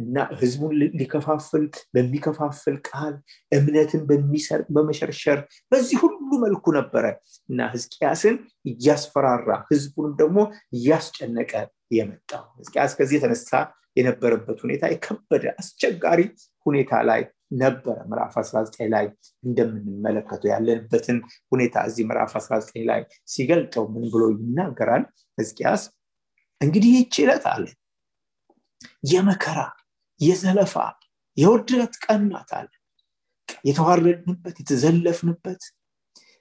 እና 0.00 0.26
ህዝቡን 0.40 0.72
ሊከፋፍል 1.00 1.64
በሚከፋፍል 1.94 2.76
ቃል 2.88 3.14
እምነትን 3.52 4.02
በሚሰርቅ 4.08 4.66
በመሸርሸር 4.76 5.40
በዚህ 5.72 5.98
ሁሉ 6.04 6.17
መልኩ 6.42 6.64
ነበረ 6.76 7.04
እና 7.48 7.68
ህዝቅያስን 7.74 8.36
እያስፈራራ 8.70 9.50
ህዝቡንም 9.70 10.14
ደግሞ 10.20 10.38
እያስጨነቀ 10.76 11.52
የመጣው። 11.90 12.44
ህዝቅያስ 12.58 12.92
ከዚህ 12.98 13.16
የተነሳ 13.18 13.50
የነበረበት 13.96 14.58
ሁኔታ 14.64 14.84
የከበደ 14.90 15.44
አስቸጋሪ 15.60 16.20
ሁኔታ 16.66 16.92
ላይ 17.08 17.20
ነበረ። 17.54 17.96
ምዕራፍ 18.10 18.34
19 18.40 18.88
ላይ 18.94 19.06
እንደምንመለከተው 19.44 20.50
ያለንበትን 20.52 21.18
ሁኔታ 21.52 21.84
እዚህ 21.88 22.04
ምዕራፍ 22.08 22.32
19 22.38 22.82
ላይ 22.90 23.00
ሲገልጠው 23.28 23.84
ምን 23.94 24.04
ብሎ 24.12 24.22
ይናገራል? 24.34 25.04
ህዝቅያስ 25.38 25.82
እንግዲህ 26.60 26.92
ይቺ 26.98 27.14
ዕለት 27.24 27.44
አለ። 27.52 27.64
የመከራ 29.12 29.60
የዘለፋ 30.20 30.74
የውርደት 31.36 31.94
ቀን 32.04 32.22
ናት 32.30 32.50
አለ። 32.58 32.70
የተዋረድንበት 33.64 34.56
የተዘለፍንበት 34.62 35.62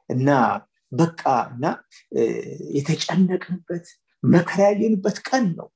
እና 0.10 0.30
በቃ 0.92 1.22
እና 1.50 1.66
የተጨነቅንበት 2.78 3.88
መከራ 4.24 4.60
ያየንበት 4.68 5.18
ቀን 5.30 5.46
ነው። 5.58 5.68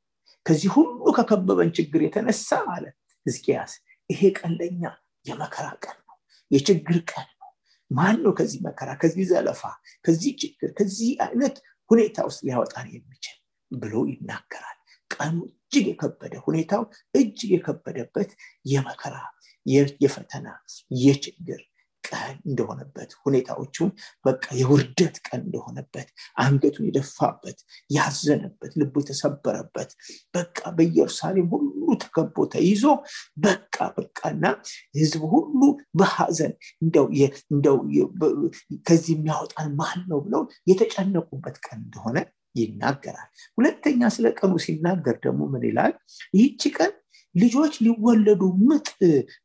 ከዚህ 0.45 0.69
ሁሉ 0.75 1.11
ከከበበን 1.17 1.71
ችግር 1.77 2.01
የተነሳ 2.05 2.49
አለ 2.73 2.85
ህዝቅያስ 3.25 3.73
ይሄ 4.09 4.21
ቀን 4.37 4.53
ለኛ 4.59 4.83
የመከራ 5.25 5.67
ቀን 5.85 5.97
ነው 6.01 6.15
የችግር 6.51 6.97
ቀን 7.11 7.27
ነው። 7.33 7.49
ማን 7.91 8.17
ነው 8.23 8.33
ከዚህ 8.39 8.59
መከራ 8.67 8.89
ከዚህ 9.01 9.25
ዘለፋ 9.31 9.61
ከዚህ 10.05 10.31
ችግር 10.41 10.69
ከዚህ 10.77 11.09
አይነት 11.25 11.55
ሁኔታ 11.89 12.17
ውስጥ 12.27 12.41
ሊያወጣን 12.47 12.87
የሚችል 12.93 13.37
ብሎ 13.71 13.93
ይናገራል። 14.11 14.77
ቀኑ 15.11 15.35
እጅግ 15.49 15.85
የከበደ 15.91 16.33
ሁኔታው 16.45 16.83
እጅግ 17.15 17.49
የከበደበት 17.55 18.31
የመከራ 18.65 19.15
የፈተና 20.01 20.47
የችግር 21.01 21.59
ቀን 22.11 22.35
እንደሆነበት 22.45 23.11
ሁኔታዎቹን 23.23 23.89
በቃ 24.25 24.45
የውርደት 24.59 25.15
ቀን 25.27 25.39
እንደሆነበት 25.45 26.07
አንገቱን 26.43 26.87
የደፋበት 26.89 27.59
ያዘነበት 27.89 28.71
ልቡ 28.81 28.93
የተሰበረበት 29.03 29.91
በቃ 30.33 30.59
በኢየሩሳሌም 30.77 31.47
ሁሉ 31.55 31.69
ተከቦ 32.03 32.45
ተይዞ 32.53 32.83
በቃ 33.45 33.77
በቃና 33.97 34.45
ህዝብ 34.95 35.23
ሁሉ 35.33 35.61
በሀዘን 35.99 36.53
እንደው 36.83 37.07
ከዚህ 38.87 39.13
የሚያወጣን 39.15 39.71
ማን 39.79 39.99
ነው 40.11 40.21
ብለው 40.25 40.43
የተጨነቁበት 40.71 41.57
ቀን 41.65 41.79
እንደሆነ 41.81 42.17
ይናገራል። 42.55 43.27
ሁለተኛ 43.57 44.09
ስለ 44.15 44.27
ቀኑ 44.39 44.53
ሲናገር 44.63 45.15
ደግሞ 45.25 45.41
ምን 45.51 45.63
ይላል? 45.67 45.93
ይህቺ 46.35 46.61
ቀን 46.77 46.91
ልጆች 47.35 47.73
ሊወለዱ 47.83 48.41
ምጥ 48.67 48.87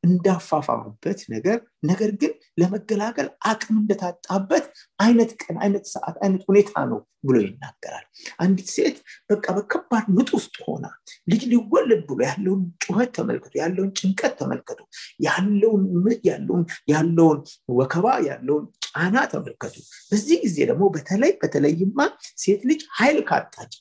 እንዳፋፋሙበት 0.06 1.20
ነገር 1.28 1.58
ነገር 1.82 2.10
ግን 2.20 2.32
ለመገላገል 2.60 3.28
አቅም 3.50 3.76
እንደታጣበት 3.80 4.64
አይነት 4.98 5.30
ቀን 5.42 5.56
አይነት 5.64 5.84
ሰዓት 5.92 6.16
አይነት 6.24 6.42
ሁኔታ 6.48 6.72
ነው 6.90 6.98
ብሎ 7.26 7.36
ይናገራል። 7.44 8.04
አንዲት 8.42 8.68
ሴት 8.74 8.96
በቃ 9.30 9.44
በከባድ 9.56 10.06
ምጥ 10.16 10.28
ውስጥ 10.36 10.56
ሆና 10.66 10.86
ልጅ 11.28 11.42
ሊወለድ 11.52 12.02
ብሎ 12.08 12.18
ያለውን 12.28 12.62
ጩኸት 12.84 13.10
ተመልከቱ 13.18 13.54
ያለውን 13.62 13.90
ጭንቀት 13.98 14.34
ተመልከቱ 14.40 14.80
ያለውን 15.26 15.84
ምጥ 16.04 16.20
ያለውን 16.30 16.64
ያለውን 16.92 17.40
ወከባ 17.78 18.06
ያለውን 18.28 18.64
ጫና 18.88 19.16
ተመልከቱ። 19.32 19.74
በዚህ 20.12 20.38
ጊዜ 20.44 20.58
ደግሞ 20.70 20.84
በተለይ 20.94 21.34
በተለይማ 21.42 21.98
ሴት 22.38 22.62
ልጅ 22.70 22.82
ኃይል 22.98 23.20
ካጣች 23.30 23.74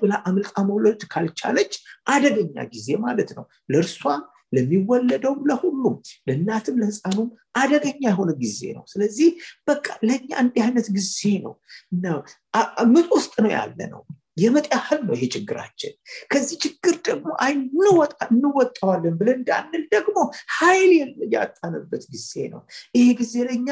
ብላ 0.00 0.14
አምልጣ 0.26 0.56
መውለድ 0.68 1.00
ካልቻለች 1.12 1.72
አደገኛ 2.06 2.56
ጊዜ 2.72 2.88
ማለት 3.04 3.30
ነው። 3.38 3.44
ለእርሷ 3.72 4.00
ለሚወለደውም 4.56 5.40
ለሁሉም 5.48 5.94
ለእናትም 6.28 6.76
ለህፃኑም 6.82 7.28
አደገኛ 7.60 8.02
የሆነ 8.06 8.30
ጊዜ 8.42 8.60
ነው። 8.76 8.84
ስለዚህ 8.92 9.28
በቃ 9.68 9.86
ለእኛ 10.08 10.30
እንዲህ 10.42 10.62
አይነት 10.66 10.86
ጊዜ 10.96 11.18
ነው 11.44 11.54
ምጥ 12.92 13.08
ውስጥ 13.16 13.34
ነው 13.44 13.50
ያለ 13.56 13.78
ነው። 13.94 14.02
የመጥ 14.36 14.66
ያህል 14.72 15.00
ነው 15.06 15.14
ይሄ 15.16 15.26
ችግራችን። 15.34 15.92
ከዚህ 16.32 16.56
ችግር 16.64 16.94
ደግሞ 17.06 17.28
አይ 17.44 17.52
እንወጣዋለን 18.26 19.14
ብለን 19.20 19.38
እንዳንል 19.38 19.84
ደግሞ 19.94 20.16
ኃይል 20.56 20.90
ያጣንበት 21.34 22.04
ጊዜ 22.14 22.32
ነው። 22.52 22.60
ይሄ 22.94 23.06
ጊዜ 23.20 23.34
ለእኛ 23.48 23.68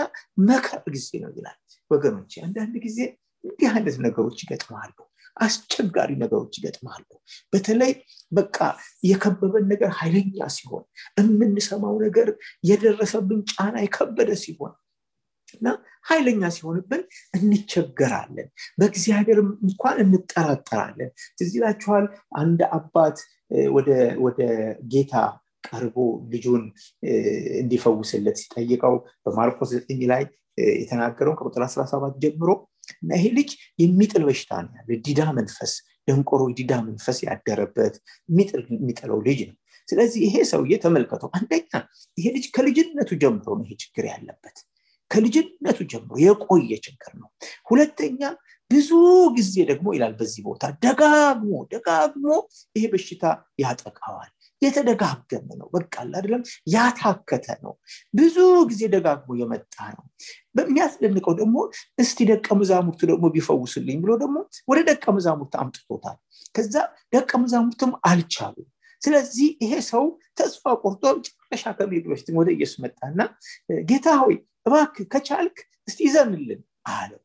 መከር 0.49 0.83
ጊዜ 0.97 1.11
ነው 1.25 1.33
ይላል 1.37 1.59
ወገኖች 1.91 2.33
አንዳንድ 2.47 2.77
ጊዜ 2.87 2.99
እንዲህ 3.45 3.69
አይነት 3.73 3.97
ነገሮች 4.05 4.39
ይገጥማሉ 4.45 4.95
አስቸጋሪ 5.37 6.11
ነገሮች 6.21 6.55
ይገጥማሉ። 6.59 7.05
በተለይ 7.53 7.93
በቃ 8.33 8.59
የከበበን 9.05 9.67
ነገር 9.73 9.91
ኃይለኛ 9.99 10.49
ሲሆን 10.57 10.85
የምንሰማው 11.21 11.97
ነገር 12.07 12.29
የደረሰብን 12.65 13.41
ጫና 13.53 13.77
የከበደ 13.85 14.31
ሲሆን 14.45 14.75
እና 15.57 15.69
ኃይለኛ 16.07 16.43
ሲሆንብን 16.55 17.03
እንቸገራለን። 17.35 18.49
በእግዚአብሔር 18.79 19.39
እንኳን 19.63 19.97
እንጠራጠራለን። 20.05 21.11
ትዝ 21.39 21.55
አንድ 22.39 22.61
አባት 22.79 23.19
ወደ 24.25 24.41
ጌታ 24.93 25.15
ቀርቦ 25.69 25.97
ልጁን 26.33 26.63
እንዲፈውስለት 27.61 28.37
ሲጠይቀው 28.43 28.95
በማርቆስ 29.27 29.71
ዘጠኝ 29.75 30.01
ላይ 30.11 30.23
የተናገረውን 30.77 31.39
ከቁጥር 31.39 31.63
17 31.67 32.19
ጀምሮ 32.25 32.51
እና 32.95 33.11
ይሄ 33.19 33.27
ልጅ 33.39 33.51
የሚጥል 33.79 34.23
በሽታ 34.29 34.53
ነው 34.65 34.73
ያለ 34.79 34.99
ዲዳ 35.07 35.21
መንፈስ 35.39 35.73
ደንቆሮ 36.09 36.43
ዲዳ 36.59 36.73
መንፈስ 36.87 37.19
ያደረበት 37.27 37.95
የሚጥለው 38.73 39.19
ልጅ 39.29 39.41
ነው። 39.49 39.57
ስለዚህ 39.89 40.21
ይሄ 40.27 40.37
ሰውዬ 40.51 40.75
ተመልከተው 40.83 41.31
አንደኛ 41.39 41.73
ይሄ 42.19 42.27
ልጅ 42.37 42.45
ከልጅነቱ 42.57 43.11
ጀምሮ 43.23 43.47
ነው 43.59 43.65
ይሄ 43.67 43.75
ችግር 43.83 44.05
ያለበት። 44.13 44.57
ከልጅነቱ 45.11 45.79
ጀምሮ 45.93 46.15
የቆየ 46.23 46.73
ችግር 46.87 47.13
ነው። 47.21 47.29
ሁለተኛ 47.71 48.21
ብዙ 48.71 48.91
ጊዜ 49.37 49.55
ደግሞ 49.71 49.87
ይላል 49.97 50.15
በዚህ 50.21 50.43
ቦታ 50.47 50.65
ደጋግሞ 50.85 51.51
ደጋግሞ 51.73 52.27
ይሄ 52.77 52.85
በሽታ 52.93 53.25
ያጠቃዋል 53.63 54.31
የተደጋገመ 54.65 55.49
ነው። 55.61 55.69
በቃ 55.75 55.95
አይደለም? 56.15 56.43
ያታከተ 56.75 57.47
ነው። 57.65 57.73
ብዙ 58.15 58.37
ጊዜ 58.71 58.83
ደጋግሞ 58.95 59.31
የመጣ 59.41 59.77
ነው። 59.97 60.05
በሚያስደንቀው 60.57 61.35
ደግሞ 61.41 61.57
እስቲ 62.03 62.19
ደቀ 62.31 62.47
መዛሙርቱ 62.61 63.01
ደግሞ 63.11 63.25
ቢፈውስልኝ 63.35 63.99
ብሎ 64.05 64.13
ደግሞ 64.23 64.37
ወደ 64.71 64.79
ደቀ 64.91 65.05
መዛሙርት 65.17 65.55
አምጥቶታል። 65.63 66.19
ከዛ 66.57 66.75
ደቀ 67.15 67.31
መዛሙርትም 67.45 67.93
አልቻሉም። 68.11 68.69
ስለዚህ 69.03 69.49
ይሄ 69.65 69.73
ሰው 69.91 70.05
ተስፋ 70.39 70.65
ቆርጦ 70.83 71.03
ጨረሻ 71.27 71.65
ከመሄዱ 71.79 72.05
በፊት 72.13 72.29
ወደ 72.39 72.49
ኢየሱስ 72.57 72.79
መጣና 72.85 73.19
ጌታ 73.89 74.09
ሆይ 74.21 74.37
እባክ 74.67 74.97
ከቻልክ 75.13 75.57
እስቲ 75.89 75.99
ይዘንልን 76.07 76.61
አለው። 76.93 77.21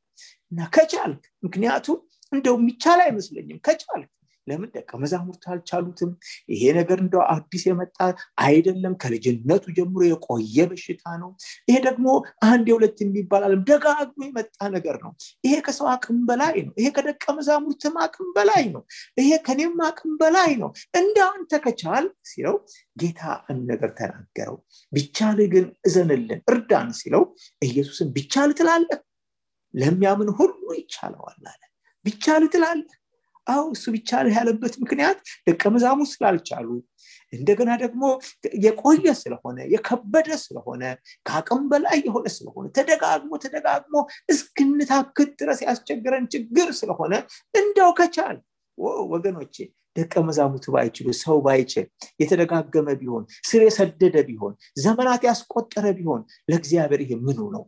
እና 0.52 0.60
ከቻልክ 0.76 1.24
ምክንያቱም 1.46 1.98
እንደው 2.32 2.56
የሚቻል 2.60 3.00
አይመስለኝም። 3.06 3.60
ከቻልክ 3.68 4.10
ለምን 4.50 4.70
ደቀ 4.76 4.92
መዛሙርት 5.02 5.44
አልቻሉትም? 5.52 6.12
ይሄ 6.54 6.64
ነገር 6.80 6.98
እንደው 7.04 7.22
አዲስ 7.34 7.64
የመጣ 7.70 7.98
አይደለም። 8.44 8.94
ከልጅነቱ 9.02 9.66
ጀምሮ 9.78 10.02
የቆየ 10.10 10.58
በሽታ 10.72 11.04
ነው። 11.22 11.32
ይሄ 11.70 11.76
ደግሞ 11.88 12.08
አንድ 12.50 12.66
የሁለት 12.72 12.98
የሚባል 13.04 13.44
አለም 13.48 13.62
ደጋግሞ 13.70 14.22
የመጣ 14.28 14.58
ነገር 14.76 14.98
ነው። 15.06 15.12
ይሄ 15.44 15.54
ከሰው 15.66 15.90
አቅም 15.94 16.20
በላይ 16.30 16.56
ነው። 16.66 16.74
ይሄ 16.80 16.88
ከደቀ 16.96 17.26
መዛሙርትም 17.40 17.98
አቅም 18.06 18.30
በላይ 18.38 18.66
ነው። 18.76 18.84
ይሄ 19.20 19.32
ከኔም 19.48 19.78
አቅም 19.90 20.14
በላይ 20.22 20.52
ነው። 20.62 20.72
እንደ 21.00 21.18
አንተ 21.30 21.62
ከቻል 21.64 22.08
ሲለው 22.30 22.56
ጌታ 22.98 23.22
ነገር 23.70 23.92
ተናገረው። 24.00 24.58
ቢቻል 24.92 25.40
ግን 25.54 25.66
እዘንልን 25.88 26.42
እርዳን 26.52 26.90
ሲለው 27.00 27.24
ኢየሱስን 27.62 28.10
ቢቻል 28.16 28.52
ትላለህ 28.60 29.00
ለሚያምን 29.74 30.30
ሁሉ 30.38 30.62
ይቻለዋል 30.80 31.42
አለ። 31.52 31.62
ቢቻል 32.06 32.44
ትላለህ 32.54 32.96
አው 33.50 33.66
እሱ 33.74 33.86
ቢቻልህ 33.94 34.36
ያለበት 34.40 34.74
ምክንያት 34.84 35.18
ደቀ 35.48 35.64
መዛሙርት 35.74 36.12
ስላልቻሉ። 36.14 36.70
እንደገና 37.34 37.72
ደግሞ 37.82 38.04
የቆየ 38.64 39.08
ስለሆነ 39.20 39.58
የከበደ 39.74 40.30
ስለሆነ 40.44 40.84
ከአቅም 41.26 41.64
በላይ 41.72 41.98
የሆነ 42.06 42.28
ስለሆነ 42.36 42.66
ተደጋግሞ 42.78 43.32
ተደጋግሞ 43.44 43.96
እስክንታክት 44.34 45.32
ድረስ 45.42 45.60
ያስቸግረን 45.68 46.26
ችግር 46.34 46.70
ስለሆነ 46.80 47.14
እንደው 47.54 47.92
ከቻል። 48.00 48.38
ወገኖቼ 49.12 49.56
ደቀ 49.96 50.14
መዛሙርቱ 50.26 50.66
ባይችሉ 50.74 51.08
ሰው 51.22 51.38
ባይችል 51.46 51.86
የተደጋገመ 52.22 52.90
ቢሆን 53.00 53.24
ስር 53.50 53.62
የሰደደ 53.66 54.18
ቢሆን 54.28 54.54
ዘመናት 54.84 55.22
ያስቆጠረ 55.30 55.86
ቢሆን 55.98 56.22
ለእግዚአብሔር 56.50 57.02
ይሄ 57.06 57.14
ምኑ 57.26 57.40
ነው 57.56 57.64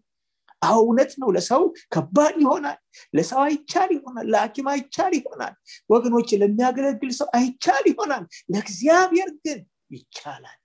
አሁ 0.61 0.77
እውነት 0.83 1.11
ነው። 1.21 1.29
ለሰው 1.35 1.63
ከባድ 1.93 2.35
ይሆናል። 2.41 2.77
ለሰው 3.13 3.39
አይቻል 3.45 3.89
ይሆናል። 3.95 4.25
ለሐኪም 4.33 4.67
አይቻል 4.73 5.13
ይሆናል። 5.19 5.53
ወገኖች 5.89 6.29
ለሚያገለግል 6.41 7.11
ሰው 7.19 7.29
አይቻል 7.37 7.85
ይሆናል። 7.91 8.23
ለእግዚአብሔር 8.51 9.29
ግን 9.43 9.59
ይቻላል። 9.91 10.57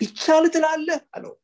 ቢቻል 0.00 0.44
ትላለህ 0.54 1.00
አለው። 1.16 1.34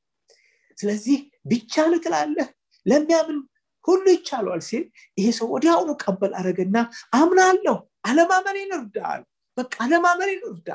ስለዚህ 0.78 1.18
ቢቻል 1.50 1.92
ትላለህ። 2.04 2.48
ለሚያምን 2.86 3.38
ሁሉ 3.84 4.04
ይቻለዋል 4.14 4.62
ሲል 4.66 4.84
ይሄ 5.18 5.26
ሰው 5.38 5.48
ወዲያውኑ 5.54 5.90
ቀበል 6.02 6.32
አረገና 6.38 6.76
አምናለሁ። 7.18 7.76
አለማመኔን 8.08 8.70
እርዳል 8.76 9.20
በቃ 9.56 9.74
አለማመኔን 9.84 10.42
እርዳ 10.50 10.68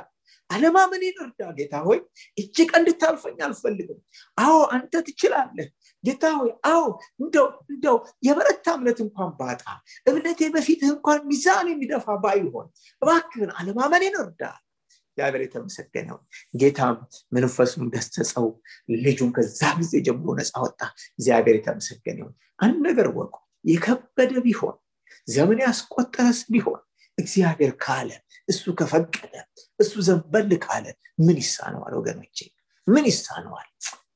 አለማመኔን 0.50 1.16
እርዳ። 1.24 1.40
ጌታ 1.58 1.76
ሆይ 1.86 2.00
እጅ 2.38 2.58
ቀን 2.70 2.82
እንድታልፈኝ 2.82 3.38
አልፈልግም። 3.46 4.00
አዎ 4.38 4.58
አንተ 4.76 4.94
ትችላለህ 5.08 5.68
ጌታ 6.06 6.26
ሆይ 6.40 6.52
አዎ 6.70 6.84
እንደው 7.22 7.48
እንደው 7.72 7.98
የበረታ 8.28 8.68
እምነት 8.78 9.00
እንኳን 9.06 9.32
ባጣ 9.40 9.64
እምነቴ 10.08 10.50
በፊትህ 10.56 10.90
እንኳን 10.96 11.20
ሚዛን 11.30 11.68
የሚደፋ 11.72 12.18
ባይሆን 12.24 12.68
እባክህን 13.02 13.52
አለማመኔን 13.58 14.16
እርዳ 14.22 14.42
እግዚአብሔር 15.18 15.42
የተመሰገነው 15.44 16.18
ጌታም 16.62 16.96
መንፈሱን 17.36 17.86
ገሰጸው 17.94 18.48
ልጁን 19.04 19.30
ከዛ 19.36 19.62
ጊዜ 19.78 19.94
ጀምሮ 20.08 20.30
ነፃ 20.40 20.54
ወጣ። 20.66 20.82
እግዚአብሔር 21.14 21.56
የተመሰገነው 21.60 22.30
አንድ 22.60 22.78
ነገር 22.88 23.08
ወቁ 23.18 23.36
የከበደ 23.66 24.34
ቢሆን 24.46 24.76
ዘመን 25.28 25.60
ያስቆጠረስ 25.66 26.40
ቢሆን 26.52 26.82
እግዚአብሔር 27.18 27.72
ካለ 27.84 28.10
እሱ 28.48 28.74
ከፈቀደ 28.80 29.34
እሱ 29.80 29.94
ዘንበል 30.08 30.52
ካለ 30.66 30.86
ምን 31.20 31.38
ይሳነዋል 31.42 31.94
ወገኖቼ? 32.00 32.38
ምን 32.88 33.06
ይሳነዋል 33.10 33.70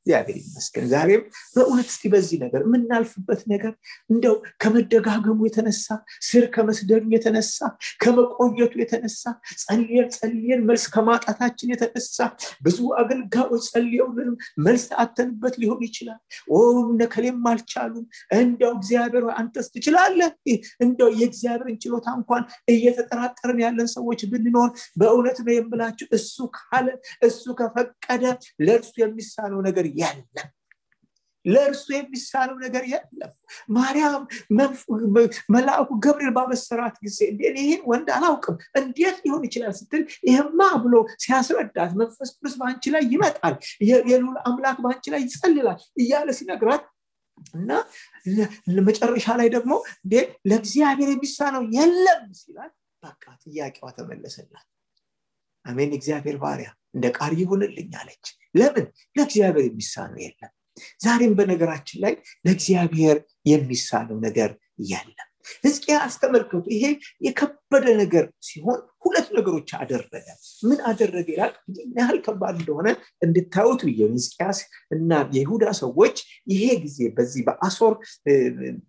እግዚአብሔር 0.10 0.38
ይመስገን። 0.41 0.86
ዛሬም 0.91 1.24
በእውነት 1.56 1.88
እስቲ 1.91 2.04
በዚህ 2.13 2.38
ነገር 2.43 2.62
የምናልፍበት 2.65 3.41
ነገር 3.52 3.74
እንደው 4.12 4.34
ከመደጋገሙ 4.63 5.39
የተነሳ 5.48 5.86
ስር 6.28 6.45
ከመስደዱ 6.56 7.04
የተነሳ 7.15 7.58
ከመቆየቱ 8.04 8.74
የተነሳ 8.82 9.22
ጸልየን 9.63 10.08
ጸልየን 10.15 10.62
መልስ 10.69 10.86
ከማጣታችን 10.93 11.74
የተነሳ 11.74 12.17
ብዙ 12.65 12.80
አገልጋዮች 13.02 13.65
ጸልየውልንም 13.69 14.36
መልስ 14.65 14.86
አተንበት 15.04 15.56
ሊሆን 15.62 15.84
ይችላል። 15.88 16.19
ነከሌም 17.00 17.45
አልቻሉም። 17.52 18.06
እንደው 18.39 18.72
እግዚአብሔር 18.78 19.08
አንተስ 19.39 19.67
ትችላለህ? 19.74 20.32
እንደው 20.84 21.10
የእግዚአብሔርን 21.19 21.78
ችሎታ 21.84 22.08
እንኳን 22.19 22.43
እየተጠራጠርን 22.74 23.60
ያለን 23.65 23.89
ሰዎች 23.95 24.19
ብንኖር 24.32 24.69
በእውነት 25.00 25.38
ነው 25.45 25.54
የምላችሁ 25.56 26.08
እሱ 26.17 26.36
ካለ 26.58 26.88
እሱ 27.28 27.43
ከፈቀደ 27.60 28.24
ለእርሱ 28.65 28.93
የሚሳነው 29.04 29.60
ነገር 29.67 29.86
የለም። 30.00 30.50
ለእርሱ 31.46 31.86
የሚሳነው 31.94 32.56
ነገር 32.64 32.84
የለም። 32.90 33.32
ማርያም 33.76 34.24
መልአኩ 35.54 35.90
ገብርኤል 36.06 36.34
ባበሰራት 36.38 36.96
ጊዜ 37.06 37.20
ይህን 37.60 37.82
ወንድ 37.92 38.08
አላውቅም? 38.16 38.56
እንዴት 38.80 39.18
ሊሆን 39.24 39.44
ይችላል 39.48 39.74
ስትል 39.80 40.02
ይህማ 40.30 40.62
ብሎ 40.84 40.94
ሲያስረዳት 41.24 41.92
መንፈስ 42.02 42.32
ቅዱስ 42.36 42.56
በአንቺ 42.60 42.84
ላይ 42.96 43.04
ይመጣል 43.14 43.56
የሉል 44.10 44.38
አምላክ 44.46 44.80
በአንቺ 44.84 45.06
ላይ 45.14 45.24
ይጸልላል 45.26 45.80
እያለ 46.02 46.30
ሲነግራት 46.40 46.84
እና 47.56 47.72
መጨረሻ 48.88 49.28
ላይ 49.40 49.50
ደግሞ 49.56 49.74
ለእግዚአብሔር 50.46 51.10
የሚሳነው 51.14 51.64
የለም 51.76 52.26
ሲላል 52.40 52.72
በቃ 53.04 53.24
ጥያቄዋ 53.46 53.88
ተመለሰላት 53.98 54.66
አሜን 55.65 55.91
እግዚአብሔር 55.98 56.38
ባሪያ 56.43 56.69
እንደ 56.95 57.06
ቃል 57.17 57.34
ይሁንልኝ 57.39 57.91
አለች። 58.00 58.26
ለምን? 58.56 58.86
ለእግዚአብሔር 59.15 59.65
የሚሳነው 59.67 60.19
የለም። 60.24 60.52
ዛሬም 61.04 61.34
በነገራችን 61.38 62.02
ላይ 62.04 62.13
ለእግዚአብሔር 62.45 63.17
የሚሳነው 63.45 64.17
ነገር 64.28 64.52
የለም። 64.89 65.26
ህዝቅያስ 65.63 66.15
ተመልከቱ 66.22 66.65
ይሄ 66.76 66.86
የከበደ 67.72 67.90
ነገር 68.00 68.26
ሲሆን 68.46 68.80
ሁለት 69.04 69.28
ነገሮች 69.36 69.70
አደረገ። 69.80 70.26
ምን 70.64 70.80
አደረገ 70.90 71.28
ይላል? 71.34 71.52
ምን 71.70 71.98
ያህል 72.00 72.18
ከባድ 72.26 72.56
እንደሆነ 72.60 72.88
እንድታዩት 73.26 73.82
ብዬ 73.88 74.00
እና 74.96 75.12
የይሁዳ 75.36 75.66
ሰዎች 75.80 76.16
ይሄ 76.52 76.64
ጊዜ 76.84 76.98
በዚህ 77.16 77.42
በአሶር 77.48 77.94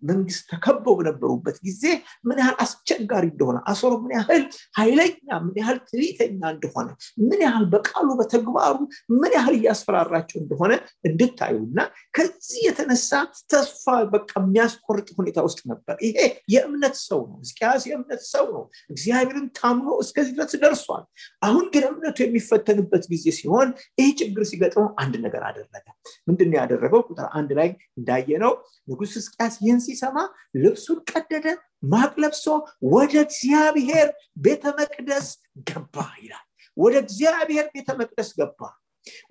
መንግስት 0.09 0.43
ተከበው 0.51 0.95
በነበሩበት 0.99 1.57
ጊዜ 1.67 1.83
ምን 2.27 2.39
ያህል 2.41 2.55
አስቸጋሪ 2.65 3.25
እንደሆነ 3.33 3.59
አሶር 3.71 3.93
ምን 4.03 4.13
ያህል 4.17 4.43
ኃይለኛ 4.79 5.15
ምን 5.45 5.55
ያህል 5.61 5.79
ትዕቢተኛ 5.87 6.41
እንደሆነ 6.55 6.87
ምን 7.27 7.39
ያህል 7.47 7.65
በቃሉ 7.73 8.09
በተግባሩ 8.21 8.75
ምን 9.15 9.33
ያህል 9.37 9.55
እያስፈራራቸው 9.59 10.39
እንደሆነ 10.43 10.71
እንድታዩና 11.09 11.79
ከዚህ 12.17 12.59
የተነሳ 12.67 13.09
ተስፋ 13.51 13.85
በቃ 14.13 14.31
የሚያስቆርጥ 14.41 15.09
ሁኔታ 15.19 15.39
ውስጥ 15.47 15.61
ነበር። 15.71 15.95
ይሄ 16.05 16.17
የእምነት 16.53 16.95
ሰው 17.07 17.21
ነው። 17.29 17.37
ሕዝቅያስ 17.43 17.81
የእምነት 17.89 18.21
ሰው 18.29 18.45
ነው 18.51 18.63
እግዚአብሔርን 18.89 19.47
ታምኖ 19.57 19.87
እስከዚህ 20.03 20.33
ድረስ 20.37 20.53
ደርሷል። 20.63 21.03
አሁን 21.41 21.65
ግን 21.73 21.83
እምነቱ 21.89 22.17
የሚፈተንበት 22.23 23.03
ጊዜ 23.11 23.25
ሲሆን 23.37 23.69
ይህ 23.99 24.09
ችግር 24.21 24.43
ሲገጥመው 24.51 24.87
አንድ 25.01 25.15
ነገር 25.25 25.43
አደረገ። 25.49 25.85
ምንድን 26.27 26.55
ያደረገው? 26.59 27.01
ቁጥር 27.09 27.27
አንድ 27.37 27.51
ላይ 27.59 27.69
እንዳየነው 27.99 28.53
ንጉስ 28.87 29.13
ሕዝቅያስ 29.17 29.55
ይህን 29.61 29.81
ሲሰማ 29.85 30.17
ልብሱን 30.61 30.99
ቀደደ 31.11 31.47
ማቅ 31.91 32.13
ለብሶ 32.23 32.45
ወደ 32.91 33.13
እግዚአብሔር 33.25 34.07
ቤተ 34.41 34.63
መቅደስ 34.79 35.27
ገባ 35.69 35.95
ይላል። 36.21 36.45
ወደ 36.77 36.95
እግዚአብሔር 37.03 37.65
ቤተ 37.73 37.89
መቅደስ 37.99 38.29
ገባ 38.37 38.59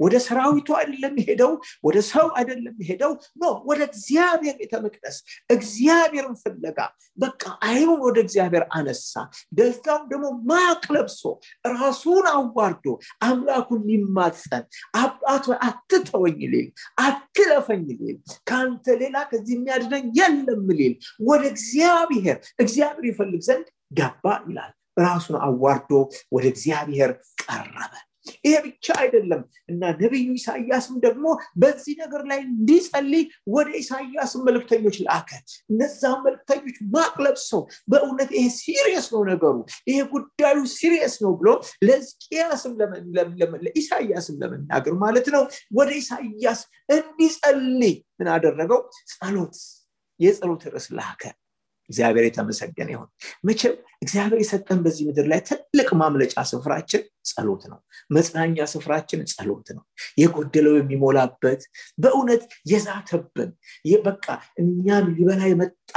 ወደ 0.00 0.14
ሰራዊቱ 0.26 0.68
አይደለም 0.78 1.14
ሄደው 1.26 1.52
ወደ 1.84 1.98
ሰው 2.10 2.26
አይደለም 2.38 2.76
ሄደው 2.88 3.12
ኖ 3.36 3.52
ወደ 3.68 3.80
እግዚአብሔር 3.90 4.56
ቤተ 4.60 4.74
መቅደስ 4.84 5.16
እግዚአብሔርን 5.54 6.36
ፍለጋ 6.42 6.78
በቃ 7.18 7.42
አይኑን 7.68 8.00
ወደ 8.06 8.18
እግዚአብሔር 8.24 8.64
አነሳ። 8.76 9.12
ደዛም 9.58 10.02
ደግሞ 10.10 10.26
ማቅ 10.50 10.82
ለብሶ 10.94 11.22
ራሱን 11.74 12.26
አዋርዶ 12.32 12.86
አምላኩን 13.26 13.82
ሊማፀን 13.88 14.64
አባት 15.00 15.46
አትተወኝ 15.66 16.40
ሊል 16.52 16.68
አትለፈኝ 17.04 17.86
ሊል 18.00 18.18
ከአንተ 18.48 18.96
ሌላ 19.02 19.16
ከዚህ 19.30 19.54
የሚያድነኝ 19.56 20.04
የለም 20.18 20.66
ሊል 20.78 20.94
ወደ 21.28 21.42
እግዚአብሔር 21.52 22.36
እግዚአብሔር 22.62 23.06
ይፈልግ 23.10 23.42
ዘንድ 23.48 23.66
ገባ 23.98 24.24
ይላል። 24.46 24.72
ራሱን 25.00 25.36
አዋርዶ 25.46 25.90
ወደ 26.32 26.44
እግዚአብሔር 26.52 27.10
ቀረበ 27.42 27.92
ይሄ 28.44 28.54
ብቻ 28.66 28.86
አይደለም 29.02 29.42
እና 29.70 29.82
ነቢዩ 30.00 30.26
ኢሳያስም 30.38 30.96
ደግሞ 31.06 31.26
በዚህ 31.62 31.94
ነገር 32.02 32.22
ላይ 32.30 32.40
እንዲጸልይ 32.46 33.24
ወደ 33.54 33.68
ኢሳያስ 33.80 34.32
መልክተኞች 34.46 34.96
ላከ። 35.06 35.30
እነዛ 35.72 36.02
መልክተኞች 36.26 36.76
ማቅ 36.94 37.14
ለብሰው 37.24 37.62
በእውነት 37.92 38.30
ይሄ 38.36 38.46
serious 38.60 39.06
ነው 39.14 39.22
ነገሩ። 39.30 39.56
ይሄ 39.90 39.98
ጉዳዩ 40.14 40.58
serious 40.76 41.16
ነው 41.24 41.34
ብሎ 41.40 41.48
ለሕዝቅያስም 41.86 42.72
ለኢሳያስም 43.64 44.38
ለመናገር 44.42 44.94
ማለት 45.04 45.28
ነው። 45.34 45.44
ወደ 45.74 45.90
ኢሳያስ 46.00 46.62
እንዲጸልይ 46.90 47.94
ምን 48.18 48.28
አደረገው? 48.34 48.80
ጸሎት 49.12 49.56
የጸሎት 50.20 50.62
ርዕስ 50.68 50.88
ላከ 50.96 51.22
እግዚአብሔር 51.90 52.24
የተመሰገነ 52.26 52.88
ይሁን። 52.94 53.08
መቼም 53.46 53.74
እግዚአብሔር 54.02 54.40
የሰጠን 54.40 54.78
በዚህ 54.84 55.04
ምድር 55.08 55.26
ላይ 55.30 55.40
ትልቅ 55.48 55.88
ማምለጫ 56.00 56.34
ስፍራችን 56.50 57.02
ጸሎት 57.30 57.62
ነው። 57.70 57.78
መጽናኛ 58.10 58.66
ስፍራችን 58.72 59.20
ጸሎት 59.32 59.68
ነው። 59.76 59.82
የጎደለው 60.20 60.74
የሚሞላበት 60.78 61.62
በእውነት 61.98 62.42
የዛተብን 62.70 63.50
በቃ 64.04 64.26
እኛን 64.62 65.06
ሊበላ 65.16 65.42
የመጣ 65.48 65.92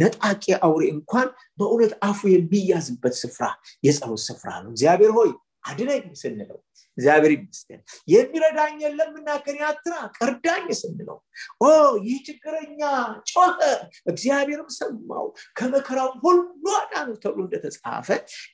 ነጣቂ 0.00 0.44
አውሬ 0.64 0.82
እንኳን 0.94 1.28
በእውነት 1.58 1.92
አፉ 2.04 2.20
የሚያዝበት 2.32 3.14
ስፍራ 3.20 3.44
የጸሎት 3.84 4.22
ስፍራ 4.26 4.50
ነው። 4.62 4.70
እግዚአብሔር 4.74 5.12
ሆይ 5.18 5.30
አድነኝ 5.64 6.04
ስንለው 6.20 6.58
እግዚአብሔር 6.98 7.32
ይመስገን። 7.34 7.80
የሚረዳኝ 8.08 8.74
የለምና 8.82 9.28
ከኔ 9.44 9.58
አትራቅ 9.68 10.12
እርዳኝ 10.26 10.66
ስንለው 10.80 11.16
ኦ 11.60 11.68
ይህ 12.04 12.18
ችግረኛ 12.26 12.80
ጮኸ 13.30 13.58
እግዚአብሔርም 14.12 14.68
ሰማው። 14.76 15.26
ከመከራው 15.58 16.10
ሁሉ 16.24 16.42
አዳነው 16.80 17.16
ተብሎ 17.24 17.40
እንደተጻፈ 17.46 18.08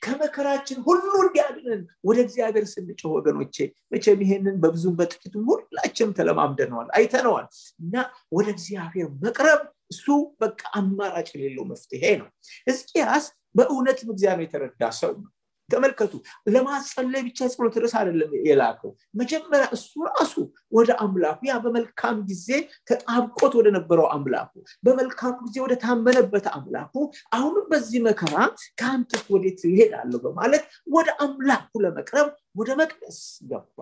ከመከራችን 0.04 0.78
ሁሉ 0.86 1.04
እንዲያድንን 1.24 1.82
ወደ 2.04 2.18
እግዚአብሔር 2.26 2.66
ስንጮህ 2.72 3.12
ወገኖቼ 3.16 3.56
መቼም 3.92 4.22
ይሄንን 4.26 4.56
በብዙም 4.62 4.96
በጥቂቱም 5.00 5.44
ሁላችንም 5.52 6.14
ተለማምደነዋል 6.18 6.88
አይተነዋል። 6.98 7.46
እና 7.80 7.94
ወደ 8.32 8.48
እግዚአብሔር 8.56 9.08
መቅረብ 9.24 9.60
እሱ 9.92 10.06
በቃ 10.40 10.60
አማራጭ 10.78 11.28
የሌለው 11.34 11.64
መፍትሄ 11.70 12.02
ነው። 12.20 12.28
ህዝቅያስ 12.68 13.24
በእውነትም 13.54 14.10
እግዚአብሔር 14.12 14.46
የተረዳ 14.46 14.82
ሰው 14.98 15.12
ነው 15.16 15.30
ተመልከቱ። 15.70 16.12
ለማጸለይ 16.48 17.22
ብቻ 17.26 17.38
የጸሎት 17.46 17.76
ርዕስ 17.82 17.94
አይደለም 18.00 18.30
የላከው። 18.46 18.90
መጀመሪያ 19.20 19.66
እሱ 19.76 19.90
ራሱ 20.10 20.34
ወደ 20.72 20.90
አምላኩ 21.04 21.40
ያ 21.48 21.56
በመልካም 21.64 22.16
ጊዜ 22.30 22.48
ተጣብቆት 22.90 23.54
ወደ 23.60 23.68
ነበረው 23.76 24.06
አምላኩ 24.14 24.52
በመልካም 24.84 25.36
ጊዜ 25.44 25.56
ወደ 25.64 25.76
ታመነበት 25.84 26.48
አምላኩ 26.56 26.94
አሁንም 27.36 27.66
በዚህ 27.72 28.02
መከራ 28.06 28.36
ከአንተስ 28.80 29.24
ወዴት 29.34 29.62
ይሄዳለሁ 29.70 30.20
በማለት 30.26 30.64
ወደ 30.92 31.08
አምላኩ 31.24 31.72
ለመቅረብ 31.84 32.28
ወደ 32.56 32.70
መቅደስ 32.80 33.20
ገባ። 33.50 33.78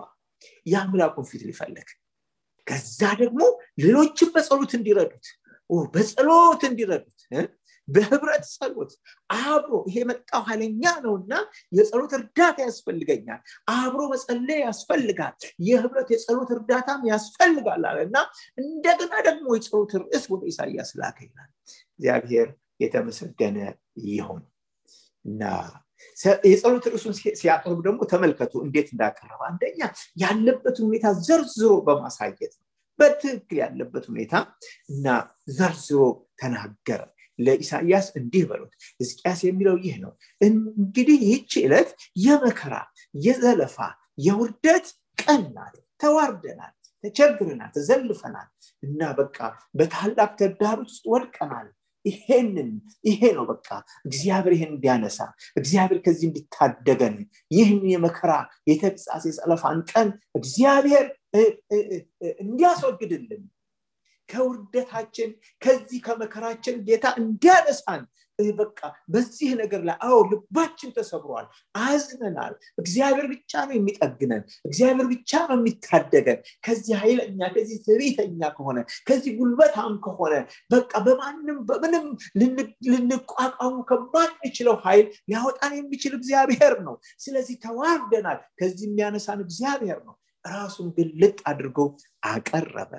የአምላኩን 0.67 1.27
ፊት 1.29 1.43
ሊፈልግ 1.47 1.89
ከዛ 2.67 3.01
ደግሞ 3.21 3.41
ሌሎችም 3.83 4.29
በጸሎት 4.35 4.73
እንዲረዱት 4.79 5.27
በጸሎት 5.95 6.63
እንዲረዱት 6.69 7.21
በህብረት 7.89 8.45
ጸሎት 8.55 8.93
አብሮ 9.43 9.73
ይሄ 9.89 9.97
መጣው 10.11 10.43
ኃይለኛ 10.49 10.85
ነውና 11.05 11.33
የጸሎት 11.73 12.13
እርዳታ 12.19 12.59
ያስፈልገኛል። 12.67 13.41
አብሮ 13.75 14.01
መጸለይ 14.13 14.61
ያስፈልጋል። 14.67 15.35
የህብረት 15.69 16.11
የጸሎት 16.15 16.53
እርዳታም 16.57 17.03
ያስፈልጋል 17.13 17.85
አለ 17.91 17.99
እና 18.07 18.17
እንደገና 18.59 19.13
ደግሞ 19.29 19.47
የጸሎት 19.57 19.93
ርዕስ 20.03 20.25
ወደ 20.35 20.45
ኢሳያስ 20.53 20.93
ላከ 21.01 21.19
ይላል። 21.27 21.51
እግዚአብሔር 21.99 22.49
የተመሰገነ 22.81 23.59
ይሆን 24.11 24.43
እና 25.25 25.43
የጸሎት 26.45 26.85
ርዕሱን 26.91 27.15
ሲያቀርብ 27.39 27.79
ደግሞ 27.87 28.01
ተመልከቱ 28.11 28.53
እንዴት 28.65 28.89
እንዳቀረበ። 28.93 29.41
አንደኛ 29.49 29.81
ያለበትን 30.23 30.87
ሁኔታ 30.89 31.07
ዘርዝሮ 31.27 31.73
በማሳየት 31.87 32.53
ነው። 32.53 32.65
በትክክል 32.99 33.57
ያለበት 33.63 34.05
ሁኔታ 34.11 34.35
እና 34.91 35.07
ዘርዝሮ 35.57 36.01
ተናገረ 36.41 37.01
ለኢሳያስ 37.39 38.07
እንዲህ 38.19 38.45
በሉት። 38.51 38.73
ሕዝቅያስ 39.01 39.41
የሚለው 39.47 39.77
ይህ 39.85 39.97
ነው። 40.05 40.13
እንግዲህ 40.41 41.19
ይህች 41.25 41.53
ዕለት 41.65 41.91
የመከራ 42.25 42.75
የዘለፋ 43.21 43.77
የውርደት 44.27 44.87
ቀን 45.19 45.45
ተዋርደናል 46.01 46.75
ተቸግረናል 47.05 47.71
ተዘልፈናል 47.75 48.49
እና 48.83 49.01
በቃ 49.19 49.37
በታላቅ 49.75 50.31
ተዳሮት 50.41 50.89
ውስጥ 50.89 51.05
ወድቀናል። 51.13 51.69
ይሄንን 52.05 52.69
ይሄ 53.05 53.21
ነው 53.37 53.45
በቃ 53.51 53.69
እግዚአብሔር 54.05 54.53
ይሄን 54.57 54.73
እንዲያነሳ 54.75 55.19
እግዚአብሔር 55.57 55.99
ከዚህ 56.05 56.27
እንዲታደገን 56.29 57.17
ይህን 57.51 57.83
የመከራ 57.93 58.33
የተግሳጽ 58.71 59.25
የጸለፋን 59.29 59.81
ቀን 59.93 60.09
እግዚአብሔር 60.39 61.07
እንዲያስወግድልን 62.43 63.43
ከውርደታችን 64.29 65.31
ከዚህ 65.63 66.01
ከመከራችን 66.07 66.79
ጌታ 66.89 67.07
እንዲያነሳን። 67.21 68.05
በቃ 68.59 68.81
በዚህ 69.13 69.49
ነገር 69.61 69.81
ላይ 69.87 69.97
አዎ 70.07 70.19
ልባችን 70.31 70.91
ተሰብሯል 70.97 71.47
አዝነናል። 71.81 72.53
እግዚአብሔር 72.79 73.27
ብቻ 73.33 73.53
ነው 73.67 73.75
የሚጠግነን 73.77 74.43
እግዚአብሔር 74.69 75.07
ብቻ 75.13 75.41
ነው 75.49 75.57
የሚታደገን። 75.59 76.39
ከዚህ 76.67 76.95
ኃይለኛ 77.01 77.41
ከዚህ 77.57 77.79
ትዕቢተኛ 77.87 78.51
ከሆነ 78.57 78.79
ከዚህ 79.09 79.33
ጉልበታም 79.41 79.97
ከሆነ 80.07 80.35
በቃ 80.71 80.93
በማንም 81.07 81.59
በምንም 81.71 82.07
ልንቋቋሙ 82.93 83.75
ከማንችለው 83.91 84.79
ኃይል 84.87 85.07
ሊያወጣን 85.29 85.75
የሚችል 85.79 86.15
እግዚአብሔር 86.21 86.77
ነው። 86.87 86.97
ስለዚህ 87.21 87.59
ተዋርደናል። 87.65 88.41
ከዚህ 88.61 88.87
የሚያነሳን 88.89 89.43
እግዚአብሔር 89.47 90.01
ነው። 90.07 90.17
ራሱን 90.45 90.89
ግልጥ 90.99 91.39
አድርጎ 91.51 91.79
አቀረበ 92.29 92.93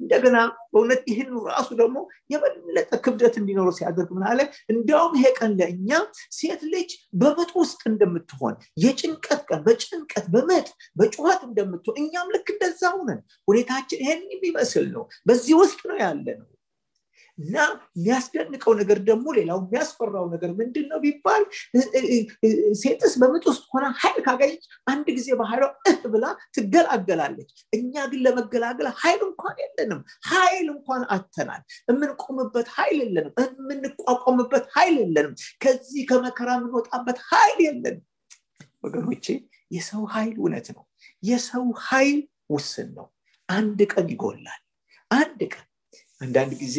እንደገና 0.00 0.38
በእውነት 0.72 1.02
ይህን 1.10 1.28
ራሱ 1.48 1.68
ደግሞ 1.80 1.96
የበለጠ 2.32 2.90
ክብደት 3.04 3.34
እንዲኖረው 3.40 3.74
ሲያደርግ 3.78 4.10
ምናለ 4.16 4.40
እንዲያውም 4.72 5.14
ይሄ 5.18 5.26
ቀን 5.38 5.52
ለእኛ 5.60 5.90
ሴት 6.38 6.62
ልጅ 6.72 6.90
በምጥ 7.20 7.50
ውስጥ 7.60 7.80
እንደምትሆን 7.90 8.54
የጭንቀት 8.82 9.42
ቀን 9.50 9.62
በጭንቀት 9.66 10.26
በምጥ 10.34 10.68
በጩኸት 10.98 11.40
እንደምትሆን 11.48 11.98
እኛም 12.02 12.34
ልክ 12.36 12.48
እንደዛ 12.54 12.92
ሁነን 12.96 13.20
ሁኔታችን 13.48 14.02
ይሄን 14.04 14.22
የሚመስል 14.34 14.86
ነው። 14.96 15.04
በዚህ 15.28 15.54
ውስጥ 15.62 15.80
ነው 15.90 15.98
ያለ 16.02 16.26
ነው 16.40 16.46
እና 17.38 17.56
የሚያስደንቀው 17.96 18.72
ነገር 18.78 18.98
ደግሞ 19.08 19.26
ሌላው 19.38 19.58
የሚያስፈራው 19.62 20.26
ነገር 20.34 20.50
ምንድን 20.60 20.86
ነው 20.90 20.98
ቢባል 21.04 21.42
ሴትስ 22.80 23.14
በምጥ 23.22 23.44
ውስጥ 23.50 23.64
ሆና 23.72 23.86
ኃይል 24.00 24.18
ካገኘች 24.26 24.62
አንድ 24.86 25.06
ጊዜ 25.16 25.28
በኃይሏ 25.40 25.64
እህ 25.90 26.00
ብላ 26.14 26.24
ትገላገላለች 26.56 27.50
እኛ 27.72 28.06
ግን 28.12 28.22
ለመገላገል 28.26 28.88
ኃይል 29.02 29.20
እንኳን 29.28 29.56
የለንም 29.64 30.00
ኃይል 30.30 30.66
እንኳን 30.74 31.04
አተናል 31.16 31.62
የምንቆምበት 31.90 32.70
ኃይል 32.76 32.98
የለንም 33.04 33.34
የምንቋቋምበት 33.60 34.66
ኃይል 34.76 34.96
የለንም 35.02 35.34
ከዚህ 35.64 36.02
ከመከራ 36.10 36.50
የምንወጣበት 36.58 37.20
ኃይል 37.30 37.60
የለንም 37.66 38.02
ወገኖቼ 38.86 39.26
የሰው 39.70 40.02
ኃይል 40.14 40.34
እውነት 40.40 40.66
ነው 40.74 40.82
የሰው 41.22 41.66
ኃይል 41.86 42.18
ውስን 42.54 42.90
ነው 42.96 43.06
አንድ 43.48 43.80
ቀን 43.92 44.06
ይጎላል 44.12 44.60
አንድ 45.10 45.40
ቀን 45.52 45.65
አንዳንድ 46.20 46.52
ጊዜ 46.60 46.76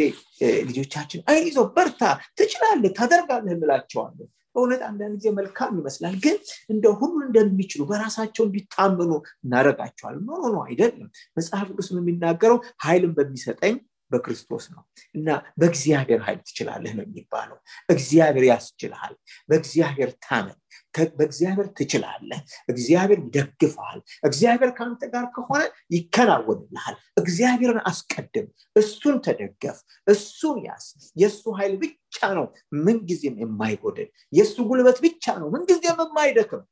ልጆቻችን 0.69 1.21
አይዞ 1.31 1.57
በርታ 1.75 2.01
ትችላለህ 2.39 2.91
ታደርጋለህ 2.97 3.53
እንላቸዋለን። 3.55 4.27
በእውነት 4.55 4.81
አንዳንድ 4.87 5.13
ጊዜ 5.19 5.29
መልካም 5.37 5.73
ይመስላል 5.79 6.15
ግን 6.23 6.37
እንደ 6.69 6.85
ሁሉ 6.99 7.17
እንደሚችሉ 7.25 7.81
በራሳቸው 7.89 8.43
እንዲታመኑ 8.45 9.11
እናደረጋቸዋል 9.45 10.15
ኖ 10.27 10.31
አይደለም። 10.63 11.09
መጽሐፍ 11.37 11.67
ቅዱስ 11.71 11.89
የሚናገረው 11.93 12.57
ኃይልን 12.85 13.13
በሚሰጠኝ 13.17 13.75
በክርስቶስ 14.11 14.65
ነው 14.73 14.83
እና 15.15 15.27
በእግዚአብሔር 15.59 16.21
ኃይል 16.25 16.39
ትችላለህ 16.47 16.93
ነው 16.97 17.05
የሚባለው። 17.07 17.57
እግዚአብሔር 17.89 18.45
ያስችልሃል 18.51 19.13
በእግዚአብሔር 19.49 20.11
ታመን 20.25 20.57
በእግዚአብሔር 21.13 21.67
ትችላለህ። 21.77 22.39
እግዚአብሔር 22.71 23.19
ይደግፈሃል 23.23 23.99
እግዚአብሔር 24.23 24.71
ከአንተ 24.77 25.03
ጋር 25.13 25.25
ከሆነ 25.35 25.61
ይከናወንልሃል። 25.95 26.95
እግዚአብሔርን 27.21 27.81
አስቀድም 27.89 28.47
እሱን 28.75 29.17
ተደገፍ 29.25 29.77
እሱን 30.07 30.57
ያስ 30.65 30.85
የእሱ 31.15 31.43
ኃይል 31.59 31.75
ብቻ 31.83 31.95
ነው 32.37 32.45
ምንጊዜም 32.85 33.37
የማይጎድል 33.43 34.09
የእሱ 34.33 34.55
ጉልበት 34.69 34.99
ብቻ 35.05 35.37
ነው 35.41 35.49
ምንጊዜም 35.55 36.01
የማይደክም። 36.03 36.63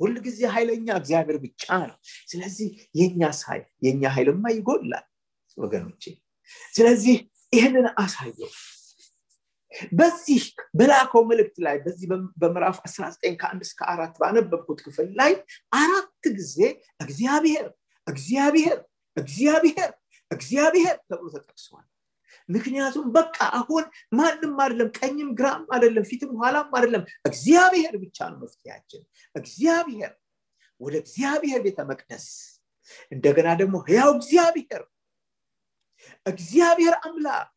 ሁልጊዜ 0.00 0.40
ኃይለኛ 0.54 0.86
እግዚአብሔር 1.00 1.36
ብቻ 1.42 1.64
ነው። 1.84 1.96
ስለዚህ 2.30 2.68
የእኛስ 2.98 3.40
ኃይል 3.48 3.64
የእኛ 3.84 4.02
ኃይልማ 4.14 4.44
ይጎላል 4.56 5.04
ወገኖቼ 5.56 6.02
ስለዚህ 6.74 7.16
ይህንን 7.52 7.86
አሳየው። 7.96 8.52
በዚህ 9.92 10.42
በላከው 10.78 11.22
መልእክት 11.30 11.56
ላይ 11.58 11.76
በዚህ 11.84 12.06
በምዕራፍ 12.40 12.76
19 12.84 13.38
ከአንድ 13.40 13.62
እስከ 13.66 13.80
አራት 13.92 14.14
ባነበብኩት 14.20 14.80
ክፍል 14.86 15.08
ላይ 15.16 15.32
አራት 15.76 16.10
ጊዜ 16.36 16.58
እግዚአብሔር 17.00 17.66
እግዚአብሔር 18.06 18.78
እግዚአብሔር 19.16 19.90
እግዚአብሔር 20.30 20.96
ተብሎ 21.08 21.26
ተጠቅሷል 21.34 21.84
ምክንያቱም 22.48 23.06
በቃ 23.16 23.36
አሁን 23.58 23.84
ማንም 24.12 24.54
አይደለም 24.62 24.88
ቀኝም 24.98 25.28
ግራም 25.38 25.62
አይደለም 25.74 26.04
ፊትም 26.10 26.32
ኋላም 26.40 26.74
አይደለም 26.78 27.02
እግዚአብሔር 27.24 27.94
ብቻ 28.02 28.18
ነው 28.32 28.38
መፍትያችን 28.42 29.02
እግዚአብሔር 29.34 30.12
ወደ 30.80 30.94
እግዚአብሔር 31.02 31.60
ቤተ 31.66 31.80
መቅደስ 31.90 32.26
እንደገና 33.12 33.48
ደግሞ 33.60 33.76
ህያው 33.86 34.10
እግዚአብሔር 34.16 34.82
እግዚአብሔር 36.26 36.94
አምላክ 37.02 37.50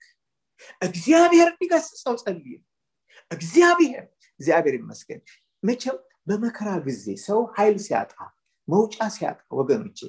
እግዚአብሔር 0.81 1.47
እንዲገስጸው 1.51 2.15
ጸልይ። 2.21 2.55
እግዚአብሔር 3.31 4.03
እግዚአብሔር 4.39 4.75
ይመስገን። 4.79 5.21
መቼም 5.63 5.97
በመከራ 6.27 6.69
ጊዜ 6.87 7.05
ሰው 7.25 7.39
ኃይል 7.55 7.77
ሲያጣ 7.85 8.13
መውጫ 8.67 8.97
ሲያጣ 9.15 9.39
ወገኖቼ 9.59 9.99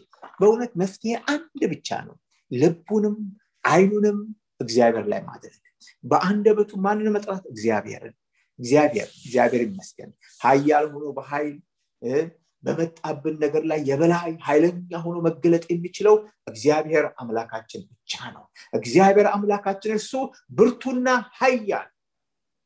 በእውነት 0.40 0.72
መፍትሄ 0.80 1.12
አንድ 1.32 1.60
ብቻ 1.72 1.88
ነው። 2.06 2.16
ልቡንም 2.50 3.16
አይኑንም 3.64 4.18
እግዚአብሔር 4.60 5.06
ላይ 5.12 5.20
ማድረግ። 5.28 5.62
በአንደበቱ 6.04 6.70
ማንን 6.84 7.08
መጥራት? 7.14 7.44
እግዚአብሔርን። 7.52 8.14
እግዚአብሔር 8.58 9.08
እግዚአብሔር 9.18 9.62
ይመስገን። 9.66 10.10
ሀያል 10.40 10.86
ሆኖ 10.92 11.04
በኃይል 11.16 11.56
በመጣብን 12.64 13.36
ነገር 13.42 13.62
ላይ 13.70 13.80
የበላይ 13.88 14.30
ኃይለኛ 14.46 14.92
ሆኖ 15.04 15.16
መገለጥ 15.26 15.64
የሚችለው 15.70 16.14
እግዚአብሔር 16.50 17.04
አምላካችን 17.22 17.82
ብቻ 17.92 18.14
ነው። 18.36 18.44
እግዚአብሔር 18.72 19.28
አምላካችን 19.34 19.94
እሱ 19.98 20.12
ብርቱና 20.58 21.08
ሀያል 21.38 21.88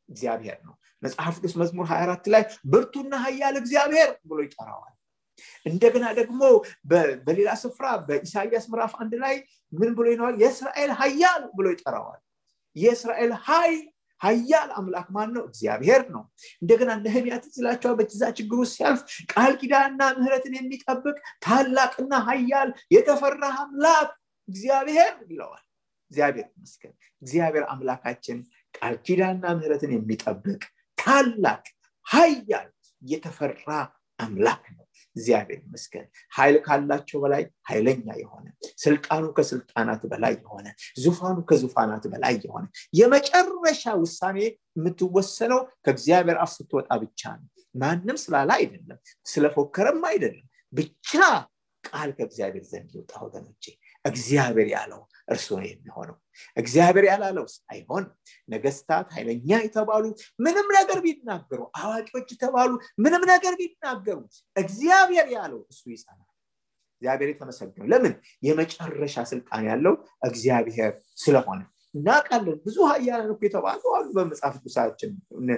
እግዚአብሔር 0.09 0.59
ነው። 0.66 0.74
መጽሐፍ 1.02 1.37
ቅዱስ 1.38 1.55
መዝሙር 1.61 1.87
24 1.90 2.33
ላይ 2.35 2.42
ብርቱና 2.72 3.12
ሀያል 3.24 3.55
እግዚአብሔር 3.62 4.11
ብሎ 4.28 4.38
ይጠራዋል። 4.46 4.88
እንደገና 5.66 6.07
ደግሞ 6.18 6.40
በሌላ 7.26 7.50
ስፍራ 7.62 7.87
በኢሳያስ 8.09 8.64
ምዕራፍ 8.72 8.92
አንድ 9.02 9.14
ላይ 9.22 9.35
ምን 9.72 9.90
ብሎ 9.96 10.07
ይነዋል 10.12 10.37
የእስራኤል 10.42 10.90
ሀያል 11.00 11.42
ብሎ 11.57 11.66
ይጠራዋል። 11.74 12.20
የእስራኤል 12.76 13.33
ሀይል 13.46 13.81
ሀያል 14.22 14.70
አምላክ 14.78 15.06
ማን 15.14 15.30
ነው 15.37 15.44
እግዚአብሔር 15.48 16.02
ነው። 16.14 16.22
እንደገና 16.62 16.90
ነህሚያ 17.00 17.37
ትዝላቸዋል 17.44 17.96
በዛ 18.00 18.22
ችግር 18.38 18.61
ሲያልፍ 18.72 19.00
ቃል 19.32 19.52
ኪዳንና 19.61 20.02
ምህረትን 20.18 20.54
የሚጠብቅ 20.58 21.16
ታላቅና 21.46 22.12
ሀያል 22.28 22.70
የተፈራ 22.94 23.42
አምላክ 23.62 24.11
እግዚአብሔር 24.48 25.12
ይለዋል። 25.26 25.64
እግዚአብሔር 26.11 26.46
ይመስገን። 26.50 26.94
እግዚአብሔር 27.22 27.64
አምላካችን 27.72 28.38
ቃል 28.74 28.94
ኪዳንና 29.06 29.44
ምህረትን 29.58 29.92
የሚጠብቅ 29.94 30.62
ታላቅ 30.98 31.64
ሀያል 32.06 32.68
የተፈራ 33.02 33.68
አምላክ 34.18 34.64
ነው 34.72 34.82
እግዚአብሔር 35.16 35.61
ይመስገን። 35.62 36.07
ኃይል 36.33 36.57
ካላቸው 36.66 37.18
በላይ 37.25 37.42
ኃይለኛ 37.68 38.07
የሆነ 38.20 38.46
ስልጣኑ 38.85 39.25
ከስልጣናት 39.37 40.03
በላይ 40.12 40.35
የሆነ 40.38 40.66
ዙፋኑ 41.03 41.38
ከዙፋናት 41.51 42.05
በላይ 42.12 42.37
የሆነ 42.44 42.64
የመጨረሻ 42.94 43.85
ውሳኔ 44.03 44.38
የምትወሰነው 44.77 45.61
ከእግዚአብሔር 45.85 46.38
አፍ 46.42 46.53
ስትወጣ 46.57 46.90
ብቻ 47.03 47.22
ነው። 47.38 47.48
ማንም 47.75 48.16
ስላለ 48.22 48.51
አይደለም 48.59 48.98
ስለፎከረም 49.27 50.03
አይደለም። 50.09 50.46
ብቻ 50.72 51.11
ቃል 51.85 52.11
ከእግዚአብሔር 52.16 52.64
ዘንድ 52.68 52.90
ይውጣ 52.96 53.12
ወገኖቼ። 53.25 53.64
እግዚአብሔር 54.05 54.68
ያለው 54.75 55.01
እርሱ 55.33 55.49
ነው 55.57 55.66
የሚሆነው። 55.68 56.16
እግዚአብሔር 56.57 57.05
ያላለውስ 57.09 57.55
አይሆን 57.73 58.05
ነገስታት 58.49 59.09
ኃይለኛ 59.16 59.51
የተባሉ 59.64 60.05
ምንም 60.38 60.68
ነገር 60.79 60.99
ቢናገሩ 61.07 61.61
አዋቂዎች 61.81 62.29
የተባሉ 62.35 62.71
ምንም 63.05 63.25
ነገር 63.33 63.55
ቢናገሩ 63.61 64.18
እግዚአብሔር 64.57 65.29
ያለው 65.37 65.61
እሱ 65.71 65.83
ይጸናል። 65.95 66.29
እግዚአብሔር 66.95 67.29
የተመሰገነው 67.31 67.87
ለምን? 67.92 68.12
የመጨረሻ 68.42 69.16
ስልጣን 69.31 69.62
ያለው 69.71 69.95
እግዚአብሔር 70.23 70.90
ስለሆነ። 71.18 71.61
እናውቃለን 71.95 72.59
ብዙ 72.64 72.77
ሀያላን 72.90 73.31
እኮ 73.33 73.42
የተባሉ 73.47 73.83
አሉ 73.97 74.07
በመጽሐፍ 74.16 74.55
ቅዱሳችን። 74.59 75.11
እነ 75.38 75.51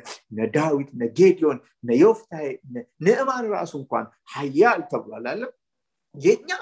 ዳዊት 0.56 0.88
እነ 0.94 1.04
ጌዲዮን 1.18 1.58
እነ 1.82 1.90
ዮፍታይ 2.00 2.46
ንዕማን 3.04 3.44
ራሱ 3.54 3.72
እንኳን 3.82 4.06
ሀያል 4.34 4.80
ተብሏል 4.90 5.26
አለም 5.32 5.52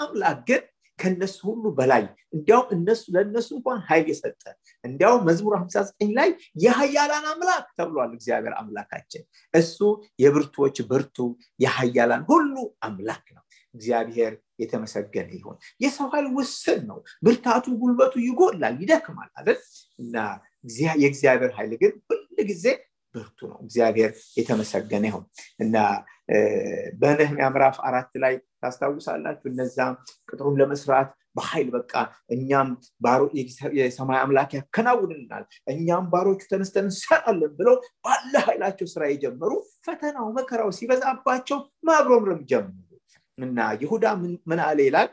አምላክ 0.02 0.38
ግን 0.48 0.62
ከነሱ 1.02 1.38
ሁሉ 1.48 1.64
በላይ 1.78 2.02
እንዲያውም 2.34 2.68
እነሱ 2.76 3.02
ለእነሱ 3.14 3.48
እንኳን 3.56 3.78
ኃይል 3.88 4.06
የሰጠ 4.10 4.42
እንዲያውም 4.84 5.24
መዝሙር 5.28 5.54
59 5.58 6.12
ላይ 6.18 6.30
የሀያላን 6.64 7.26
አምላክ 7.32 7.66
ተብሏል። 7.78 8.12
እግዚአብሔር 8.16 8.54
አምላካችን 8.60 9.22
እሱ 9.54 9.78
የብርቱዎች 10.22 10.78
ብርቱ 10.90 11.18
የሀያላን 11.60 12.24
ሁሉ 12.30 12.54
አምላክ 12.82 13.26
ነው። 13.36 13.42
እግዚአብሔር 13.74 14.32
የተመሰገነ 14.62 15.28
ይሆን 15.36 15.56
የሰው 15.80 16.06
ኃይል 16.12 16.26
ውስን 16.36 16.80
ነው። 16.90 16.98
ብርታቱ 17.24 17.66
ጉልበቱ 17.80 18.14
ይጎላል 18.26 18.74
ይደክማል 18.82 19.30
አይደል? 19.38 19.58
እና 19.98 20.16
የእግዚአብሔር 20.96 21.52
ኃይል 21.56 21.72
ግን 21.82 21.92
ሁል 22.08 22.20
ጊዜ 22.50 22.66
ብርቱ 23.14 23.38
ነው። 23.50 23.58
እግዚአብሔር 23.64 24.10
የተመሰገነ 24.36 25.04
ይሁን 25.10 25.24
እና 25.60 25.76
በነህሚያ 27.00 27.46
ምዕራፍ 27.54 27.76
አራት 27.88 28.12
ላይ 28.22 28.34
ታስታውሳላችሁ። 28.62 29.46
እነዛ 29.50 29.78
ቅጥሩን 30.28 30.58
ለመስራት 30.60 31.08
በኃይል 31.36 31.68
በቃ 31.74 31.92
እኛም 32.34 32.68
የሰማይ 33.78 34.18
አምላክ 34.22 34.50
ያከናውንልናል 34.58 35.44
እኛም 35.72 36.04
ባሮቹ 36.12 36.40
ተነስተን 36.50 36.86
እንሰራለን 36.88 37.52
ብለው 37.58 37.76
ባለ 38.04 38.32
ኃይላቸው 38.48 38.88
ስራ 38.92 39.02
የጀመሩ 39.10 39.52
ፈተናው 39.86 40.28
መከራው 40.38 40.70
ሲበዛባቸው 40.78 41.60
ማግሮምረም 41.88 42.42
ጀመሩ 42.50 42.88
እና 43.38 43.58
ይሁዳ 43.82 44.06
ምን 44.46 44.60
አለ 44.66 44.78
ይላል 44.86 45.08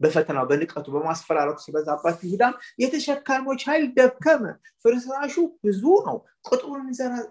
በፈተናው 0.00 0.46
በንቀቱ 0.50 0.86
በማስፈራረቱ 0.94 1.58
ሲበዛባት 1.64 2.18
ይሁዳም 2.26 2.54
የተሸካሚዎች 2.82 3.62
ኃይል 3.68 3.86
ደከመ። 3.98 4.44
ፍርስራሹ 4.84 5.34
ብዙ 5.64 5.82
ነው 6.08 6.18
ቅጥሩን 6.48 6.82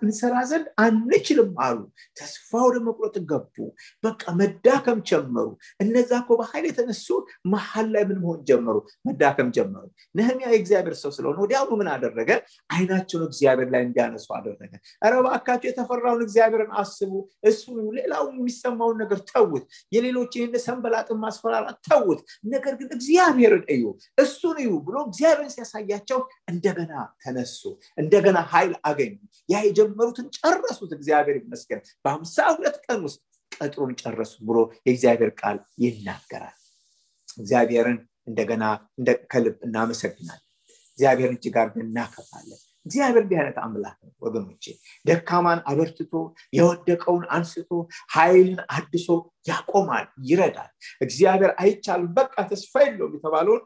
እንሰራ 0.03 0.35
ዘንድ 0.49 0.65
አንችልም 0.83 1.51
አሉ። 1.65 1.77
ተስፋ 2.17 2.51
ወደ 2.65 2.77
መቁረጥ 2.87 3.15
ገቡ። 3.29 3.55
በቃ 4.03 4.23
መዳከም 4.39 4.99
ጀመሩ። 5.09 5.47
እነዛ 5.83 6.11
እኮ 6.21 6.37
በኃይል 6.39 6.65
የተነሱ 6.69 7.07
መሀል 7.53 7.87
ላይ 7.93 8.03
ምን 8.09 8.19
መሆን 8.23 8.41
ጀመሩ? 8.49 8.75
መዳከም 9.07 9.49
ጀመሩ። 9.57 9.85
ነህሚያ 10.15 10.47
የእግዚአብሔር 10.53 10.95
ሰው 11.01 11.11
ስለሆነ 11.17 11.37
ወዲያውኑ 11.43 11.71
ምን 11.81 11.89
አደረገ? 11.93 12.29
አይናቸውን 12.69 13.23
እግዚአብሔር 13.29 13.69
ላይ 13.73 13.81
እንዲያነሱ 13.87 14.27
አደረገ። 14.37 14.73
ረባካቸው 15.13 15.69
የተፈራውን 15.69 16.23
እግዚአብሔርን 16.27 16.71
አስቡ። 16.81 17.11
እሱ 17.47 17.63
ሌላው 17.97 18.23
የሚሰማውን 18.33 18.97
ነገር 19.03 19.19
ተውት 19.31 19.65
የሌሎች 19.91 20.31
ይህን 20.37 20.55
ሰንበላጥን 20.67 21.19
ማስፈራራት 21.25 21.77
ተውት 21.87 22.21
ነገር 22.57 22.73
ግን 22.79 22.89
እግዚአብሔርን 22.95 23.63
እዩ 23.73 23.83
እሱን 24.17 24.57
እዩ 24.63 24.71
ብሎ 24.87 24.97
እግዚአብሔርን 25.07 25.53
ሲያሳያቸው 25.55 26.19
እንደገና 26.51 26.93
ተነሱ 27.23 27.61
እንደገና 27.97 28.37
ኃይል 28.51 28.73
አገኙ። 28.89 29.13
ያ 29.49 29.63
የጀመሩትን 29.67 30.27
ጨረሱት 30.39 30.91
እግዚአብሔር 30.97 31.37
ይመስገን። 31.41 31.81
በሀምሳ 32.05 32.37
ሁለት 32.55 32.77
ቀን 32.85 32.99
ውስጥ 33.07 33.19
ቀጥሩን 33.51 33.93
ጨረሱ 34.01 34.33
ብሎ 34.47 34.57
የእግዚአብሔር 34.85 35.31
ቃል 35.41 35.57
ይናገራል። 35.83 36.57
እግዚአብሔርን 37.37 37.97
እንደገና 38.27 38.63
ከልብ 39.31 39.57
እናመሰግናለን። 39.67 40.43
እግዚአብሔርን 40.97 41.37
እጅግ 41.37 41.55
አድርገን 41.61 41.87
እናከብራለን 41.87 42.61
እግዚአብሔር 42.87 43.23
እንዲህ 43.23 43.37
አይነት 43.39 43.57
አምላክ 43.63 43.97
ነው 44.03 44.13
ወገኖቼ። 44.25 44.63
ደካማን 45.05 45.59
አበርትቶ 45.69 46.13
የወደቀውን 46.57 47.25
አንስቶ 47.35 47.71
ኃይልን 48.15 48.59
አድሶ 48.75 49.07
ያቆማል 49.49 50.05
ይረዳል። 50.27 50.71
እግዚአብሔር 51.01 51.51
አይቻልም 51.61 52.11
በቃ 52.17 52.35
ተስፋ 52.51 52.73
የለውም 52.85 53.15
የተባለውን 53.17 53.63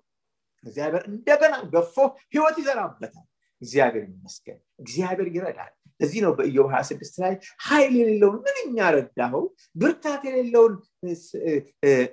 እግዚአብሔር 0.65 1.03
እንደገና 1.11 1.53
ገፎ 1.73 1.95
ህይወት 2.33 2.57
ይዘራበታል። 2.61 3.27
እግዚአብሔር 3.61 4.03
ይመስገን 4.09 4.59
እግዚአብሔር 4.83 5.27
ይረዳል። 5.35 5.71
እዚህ 5.99 6.19
ነው 6.25 6.31
በኢዮብ 6.37 6.67
26 6.71 7.19
ላይ 7.23 7.33
ኃይል 7.65 7.93
የሌለውን 7.99 8.37
ምንኛ 8.47 8.87
ረዳኸው 8.95 9.43
ብርታት 9.75 10.23
የሌለውን 10.29 10.73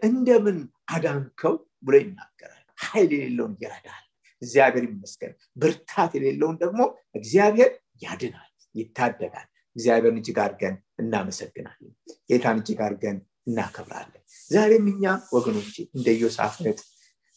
እንደምን 0.08 0.58
አዳንከው 0.88 1.54
ብሎ 1.86 1.94
ይናገራል። 2.02 2.54
ኃይል 2.78 3.10
የሌለውን 3.16 3.54
ይረዳል 3.62 4.04
እግዚአብሔር 4.42 4.84
ይመስገን። 4.88 5.32
ብርታት 5.56 6.12
የሌለውን 6.16 6.56
ደግሞ 6.62 6.80
እግዚአብሔር 7.14 7.70
ያድናል 8.02 8.50
ይታደጋል። 8.74 9.46
እግዚአብሔርን 9.76 10.20
እጅግ 10.20 10.38
አድርገን 10.44 10.74
እናመሰግናለን። 11.02 11.92
ጌታን 12.30 12.60
እጅግ 12.60 12.80
አድርገን 12.86 13.18
እናከብራለን። 13.48 14.22
ዛሬም 14.50 14.86
እኛ 14.92 15.04
ወገኖች 15.34 15.74
እንደ 15.88 16.08
ዮሳፍጥ 16.22 16.78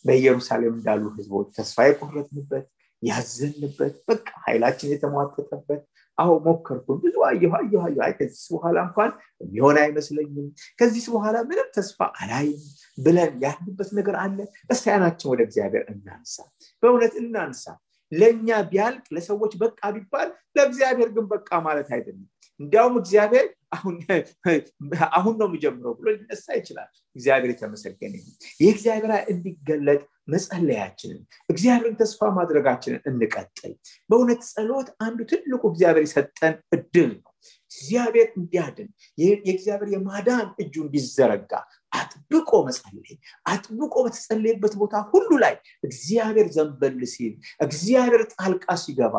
በኢየሩሳሌም 0.05 0.73
እንዳሉ 0.77 1.03
ህዝቦች 1.15 1.49
ተስፋ 1.57 1.85
የቆረጥንበት 1.87 2.65
ያዘንበት 3.01 3.95
በቃ 4.07 4.27
ኃይላችን 4.45 4.91
የተሟጠጠበት 4.93 5.81
አሁ 6.17 6.31
ሞከርኩን 6.45 6.97
ብዙ 7.03 7.15
አየሁ 7.27 7.51
አየሁ 7.59 7.81
አየሁ። 7.81 8.01
አይ 8.05 8.13
ከዚህ 8.17 8.43
በኋላ 8.53 8.77
እንኳን 8.87 9.11
የሚሆን 9.41 9.77
አይመስለኝም። 9.83 10.47
ከዚህ 10.79 11.05
በኋላ 11.13 11.37
ምንም 11.49 11.69
ተስፋ 11.77 11.99
አላይም 12.21 12.61
ብለን 12.97 13.33
ያሉበት 13.45 13.89
ነገር 13.99 14.15
አለ። 14.23 14.37
እስያናችን 14.71 15.29
ወደ 15.31 15.41
እግዚአብሔር 15.47 15.85
እናንሳ። 15.93 16.35
በእውነት 16.83 17.15
እናንሳ 17.23 17.63
ለእኛ 18.11 18.59
ቢያልቅ 18.69 19.05
ለሰዎች 19.15 19.53
በቃ 19.61 19.81
ቢባል 19.95 20.29
ለእግዚአብሔር 20.55 21.09
ግን 21.15 21.25
በቃ 21.31 21.49
ማለት 21.67 21.89
አይደለም። 21.95 22.27
እንዲያውም 22.59 22.95
እግዚአብሔር 22.99 23.45
አሁን 23.75 23.95
ነው 25.39 25.47
የሚጀምረው 25.47 25.93
ብሎ 25.99 26.07
ሊነሳ 26.15 26.47
ይችላል። 26.57 26.87
እግዚአብሔር 27.15 27.51
የተመሰገነ 27.53 28.13
የእግዚአብሔር 28.61 29.13
እንዲገለጥ 29.31 30.01
መጸለያችንን 30.31 31.21
እግዚአብሔርን 31.49 31.95
ተስፋ 32.01 32.29
ማድረጋችንን 32.37 33.01
እንቀጥል። 33.11 33.73
በእውነት 34.09 34.41
ጸሎት 34.49 34.89
አንዱ 35.05 35.19
ትልቁ 35.31 35.61
እግዚአብሔር 35.71 36.05
የሰጠን 36.07 36.55
እድል 36.77 37.09
ነው። 37.13 37.31
እግዚአብሔር 37.71 38.27
እንዲያድን 38.37 38.89
የእግዚአብሔር 39.17 39.89
የማዳን 39.93 40.47
እጁ 40.61 40.75
እንዲዘረጋ 40.85 41.53
አጥብቆ 41.91 42.51
መጸለይ 42.67 43.15
አጥብቆ 43.51 43.93
በተጸለየበት 44.05 44.73
ቦታ 44.81 44.95
ሁሉ 45.11 45.29
ላይ 45.43 45.55
እግዚአብሔር 45.83 46.47
ዘንበል 46.55 46.99
ሲል 47.13 47.33
እግዚአብሔር 47.65 48.23
ጣልቃ 48.33 48.75
ሲገባ 48.83 49.15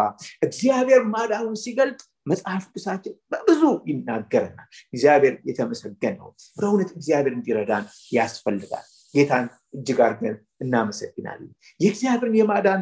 እግዚአብሔር 0.47 1.03
ማዳኑን 1.15 1.59
ሲገልጥ 1.63 2.01
መጽሐፍ 2.27 2.65
ቅዱሳችን 2.69 3.15
በብዙ 3.33 3.63
ይናገረናል። 3.91 4.69
እግዚአብሔር 4.93 5.35
የተመሰገነው 5.49 6.29
በእውነት 6.59 6.91
እግዚአብሔር 6.97 7.35
እንዲረዳን 7.37 7.85
ያስፈልጋል። 8.13 8.85
ጌታን 9.15 9.47
እጅግ 9.75 9.99
አድርገን 10.05 10.37
እናመሰግናለን። 10.63 11.51
የእግዚአብሔርን 11.81 12.37
የማዳን 12.39 12.81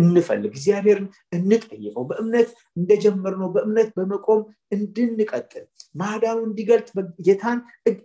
እንፈልግ 0.00 0.52
እግዚአብሔርን 0.52 1.06
እንጠይቀው 1.32 2.04
በእምነት 2.10 2.50
እንደጀመርነው 2.76 3.50
በእምነት 3.54 3.90
በመቆም 3.96 4.42
እንድንቀጥል 4.72 5.64
ማዳኑ 5.94 6.38
እንዲገልጥ 6.48 6.88
ጌታን 7.26 7.58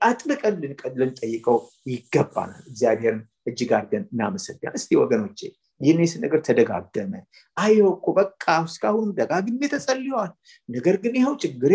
አጥብቀን 0.03 0.55
ልንጠይቀው 0.97 1.59
ይገባናል። 1.88 2.63
እግዚአብሔርን 2.69 3.21
እጅግ 3.47 3.71
አድርገን 3.77 4.05
እናመሰግናል 4.11 4.75
እስቲ 4.75 4.91
ወገኖቼ 5.01 5.39
ይህኔስ 5.81 6.13
ነገር 6.23 6.39
ተደጋገመ። 6.47 7.13
አየው 7.57 7.89
እኮ 7.95 8.07
በቃ 8.17 8.43
እስካሁን 8.67 9.09
ደጋግሜ 9.17 9.61
ተጸልየዋል። 9.73 10.31
ነገር 10.69 10.95
ግን 11.03 11.15
ይኸው 11.19 11.36
ችግሬ 11.43 11.73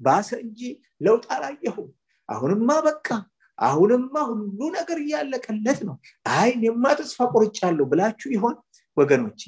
ባሰ 0.00 0.30
እንጂ 0.44 0.60
ለውጥ 1.00 1.24
አላየሁም። 1.34 1.90
አሁንማ 2.28 2.70
በቃ 2.86 3.08
አሁንማ 3.58 4.14
ሁሉ 4.30 4.60
ነገር 4.76 4.98
እያለቀለት 5.02 5.80
ነው። 5.88 5.96
አይ 6.32 6.50
እኔማ 6.56 6.84
ተስፋ 7.00 7.18
ቆርጫለሁ 7.34 7.84
ብላችሁ 7.92 8.28
ይሆን 8.36 8.56
ወገኖቼ? 8.96 9.42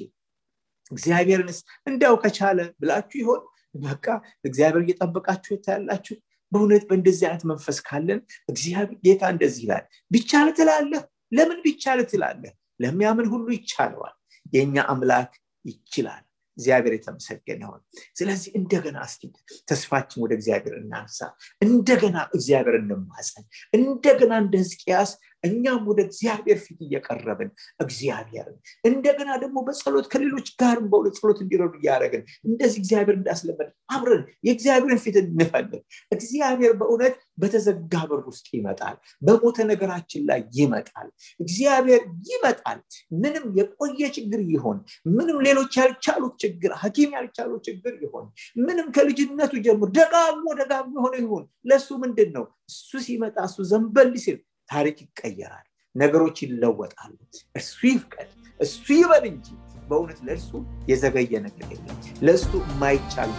እግዚአብሔርንስ 0.91 1.59
እንዲያው 1.87 2.15
ከቻለ 2.23 2.59
ብላችሁ 2.81 3.17
ይሆን? 3.23 3.41
በቃ 3.75 4.05
እግዚአብሔር 4.45 4.83
እየጠበቃችሁ 4.83 5.51
የታያላችሁ 5.53 6.15
በእውነት 6.51 6.83
በእንደዚህ 6.89 7.25
አይነት 7.29 7.43
መንፈስ 7.51 7.77
ካለን 7.87 8.19
እግዚአብሔር 8.49 8.99
ጌታ 9.05 9.23
እንደዚህ 9.33 9.63
ይላል 9.65 9.83
ቢቻል 10.11 10.49
ትላለህ? 10.57 11.01
ለምን 11.31 11.59
ቢቻል 11.65 11.99
ትላለህ? 12.11 12.51
ለሚያምን 12.79 13.27
ሁሉ 13.33 13.47
ይቻለዋል። 13.57 14.15
የእኛ 14.53 14.75
አምላክ 14.91 15.31
ይችላል 15.65 16.23
እግዚአብሔር 16.57 16.93
የተመሰገነ 16.95 17.61
ይሆን 17.65 17.81
ስለዚህ 18.17 18.51
እንደገና 18.59 18.97
እስቲ 19.07 19.23
ተስፋችን 19.67 20.21
ወደ 20.23 20.33
እግዚአብሔር 20.39 20.75
እናንሳ። 20.81 21.19
እንደገና 21.61 22.17
እግዚአብሔር 22.33 22.77
እንማፀን 22.81 23.45
እንደገና 23.73 24.33
እንደ 24.43 24.55
ህዝቅያስ 24.63 25.11
እኛም 25.45 25.83
ወደ 25.89 25.99
እግዚአብሔር 26.07 26.59
ፊት 26.65 26.79
እየቀረብን 26.85 27.49
እግዚአብሔርን 27.85 28.57
እንደገና 28.89 29.29
ደግሞ 29.43 29.57
በጸሎት 29.67 30.07
ከሌሎች 30.13 30.47
ጋርም 30.61 30.87
በሁለት 30.91 31.15
ጸሎት 31.19 31.39
እንዲረዱ 31.45 31.73
እያደረግን 31.79 32.21
እንደዚህ 32.47 32.79
እግዚአብሔር 32.81 33.15
እንዳስለመድ 33.19 33.69
አብረን 33.95 34.23
የእግዚአብሔርን 34.47 35.01
ፊት 35.03 35.17
እንፈልግ። 35.21 35.81
እግዚአብሔር 36.15 36.73
በእውነት 36.79 37.13
በተዘጋ 37.41 37.93
በር 38.09 38.21
ውስጥ 38.29 38.47
ይመጣል 38.57 38.95
በሞተ 39.21 39.57
ነገራችን 39.71 40.21
ላይ 40.29 40.41
ይመጣል። 40.57 41.07
እግዚአብሔር 41.39 42.01
ይመጣል። 42.29 42.79
ምንም 43.21 43.45
የቆየ 43.59 44.01
ችግር 44.17 44.41
ይሆን 44.53 44.77
ምንም 45.15 45.37
ሌሎች 45.47 45.73
ያልቻሉት 45.81 46.33
ችግር 46.43 46.71
ሀኪም 46.81 47.11
ያልቻሉት 47.17 47.61
ችግር 47.69 47.93
ይሆን 48.05 48.25
ምንም 48.65 48.87
ከልጅነቱ 48.95 49.53
ጀምሮ 49.65 49.89
ደጋግሞ 49.97 50.45
ደጋግሞ 50.61 50.93
የሆነ 50.99 51.15
ይሆን 51.23 51.43
ለእሱ 51.65 51.89
ምንድን 52.03 52.29
ነው? 52.35 52.43
እሱ 52.71 52.91
ሲመጣ 53.05 53.37
እሱ 53.47 53.57
ዘንበል 53.71 54.11
ሲል 54.23 54.37
ታሪክ 54.69 54.97
ይቀየራል 55.05 55.65
ነገሮች 55.95 56.37
ይለወጣሉ። 56.43 57.13
እሱ 57.55 57.77
ይፍቀድ 57.89 58.29
እሱ 58.59 58.85
ይበል 58.99 59.25
እንጂ 59.31 59.47
በእውነት 59.89 60.19
ለእርሱ 60.27 60.51
የዘገየ 60.89 61.41
ነገር 61.45 61.67
የለም። 61.73 61.97
ለእሱ 62.27 62.51
የማይቻል 62.65 63.31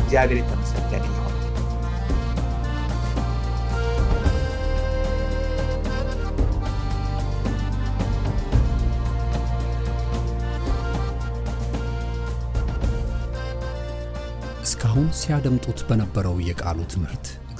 እግዚአብሔር 0.00 0.38
የተመሰገነ 0.40 1.04
እስካሁን 14.66 15.08
ሲያደምጡት 15.18 15.80
በነበረው 15.88 16.36
የቃሉ 16.46 16.78
ትምህርት 16.92 17.26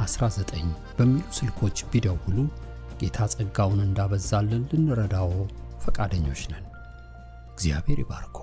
19 0.00 0.68
በሚሉ 0.98 1.24
ስልኮች 1.38 1.84
ቢደውሉ 1.90 2.36
ጌታ 3.00 3.26
ጸጋውን 3.34 3.80
እንዳበዛልን 3.84 4.64
ልንረዳዎ 4.72 5.30
ፈቃደኞች 5.84 6.42
ነን። 6.52 6.64
እግዚአብሔር 7.54 7.98
ይባርኮ። 8.02 8.36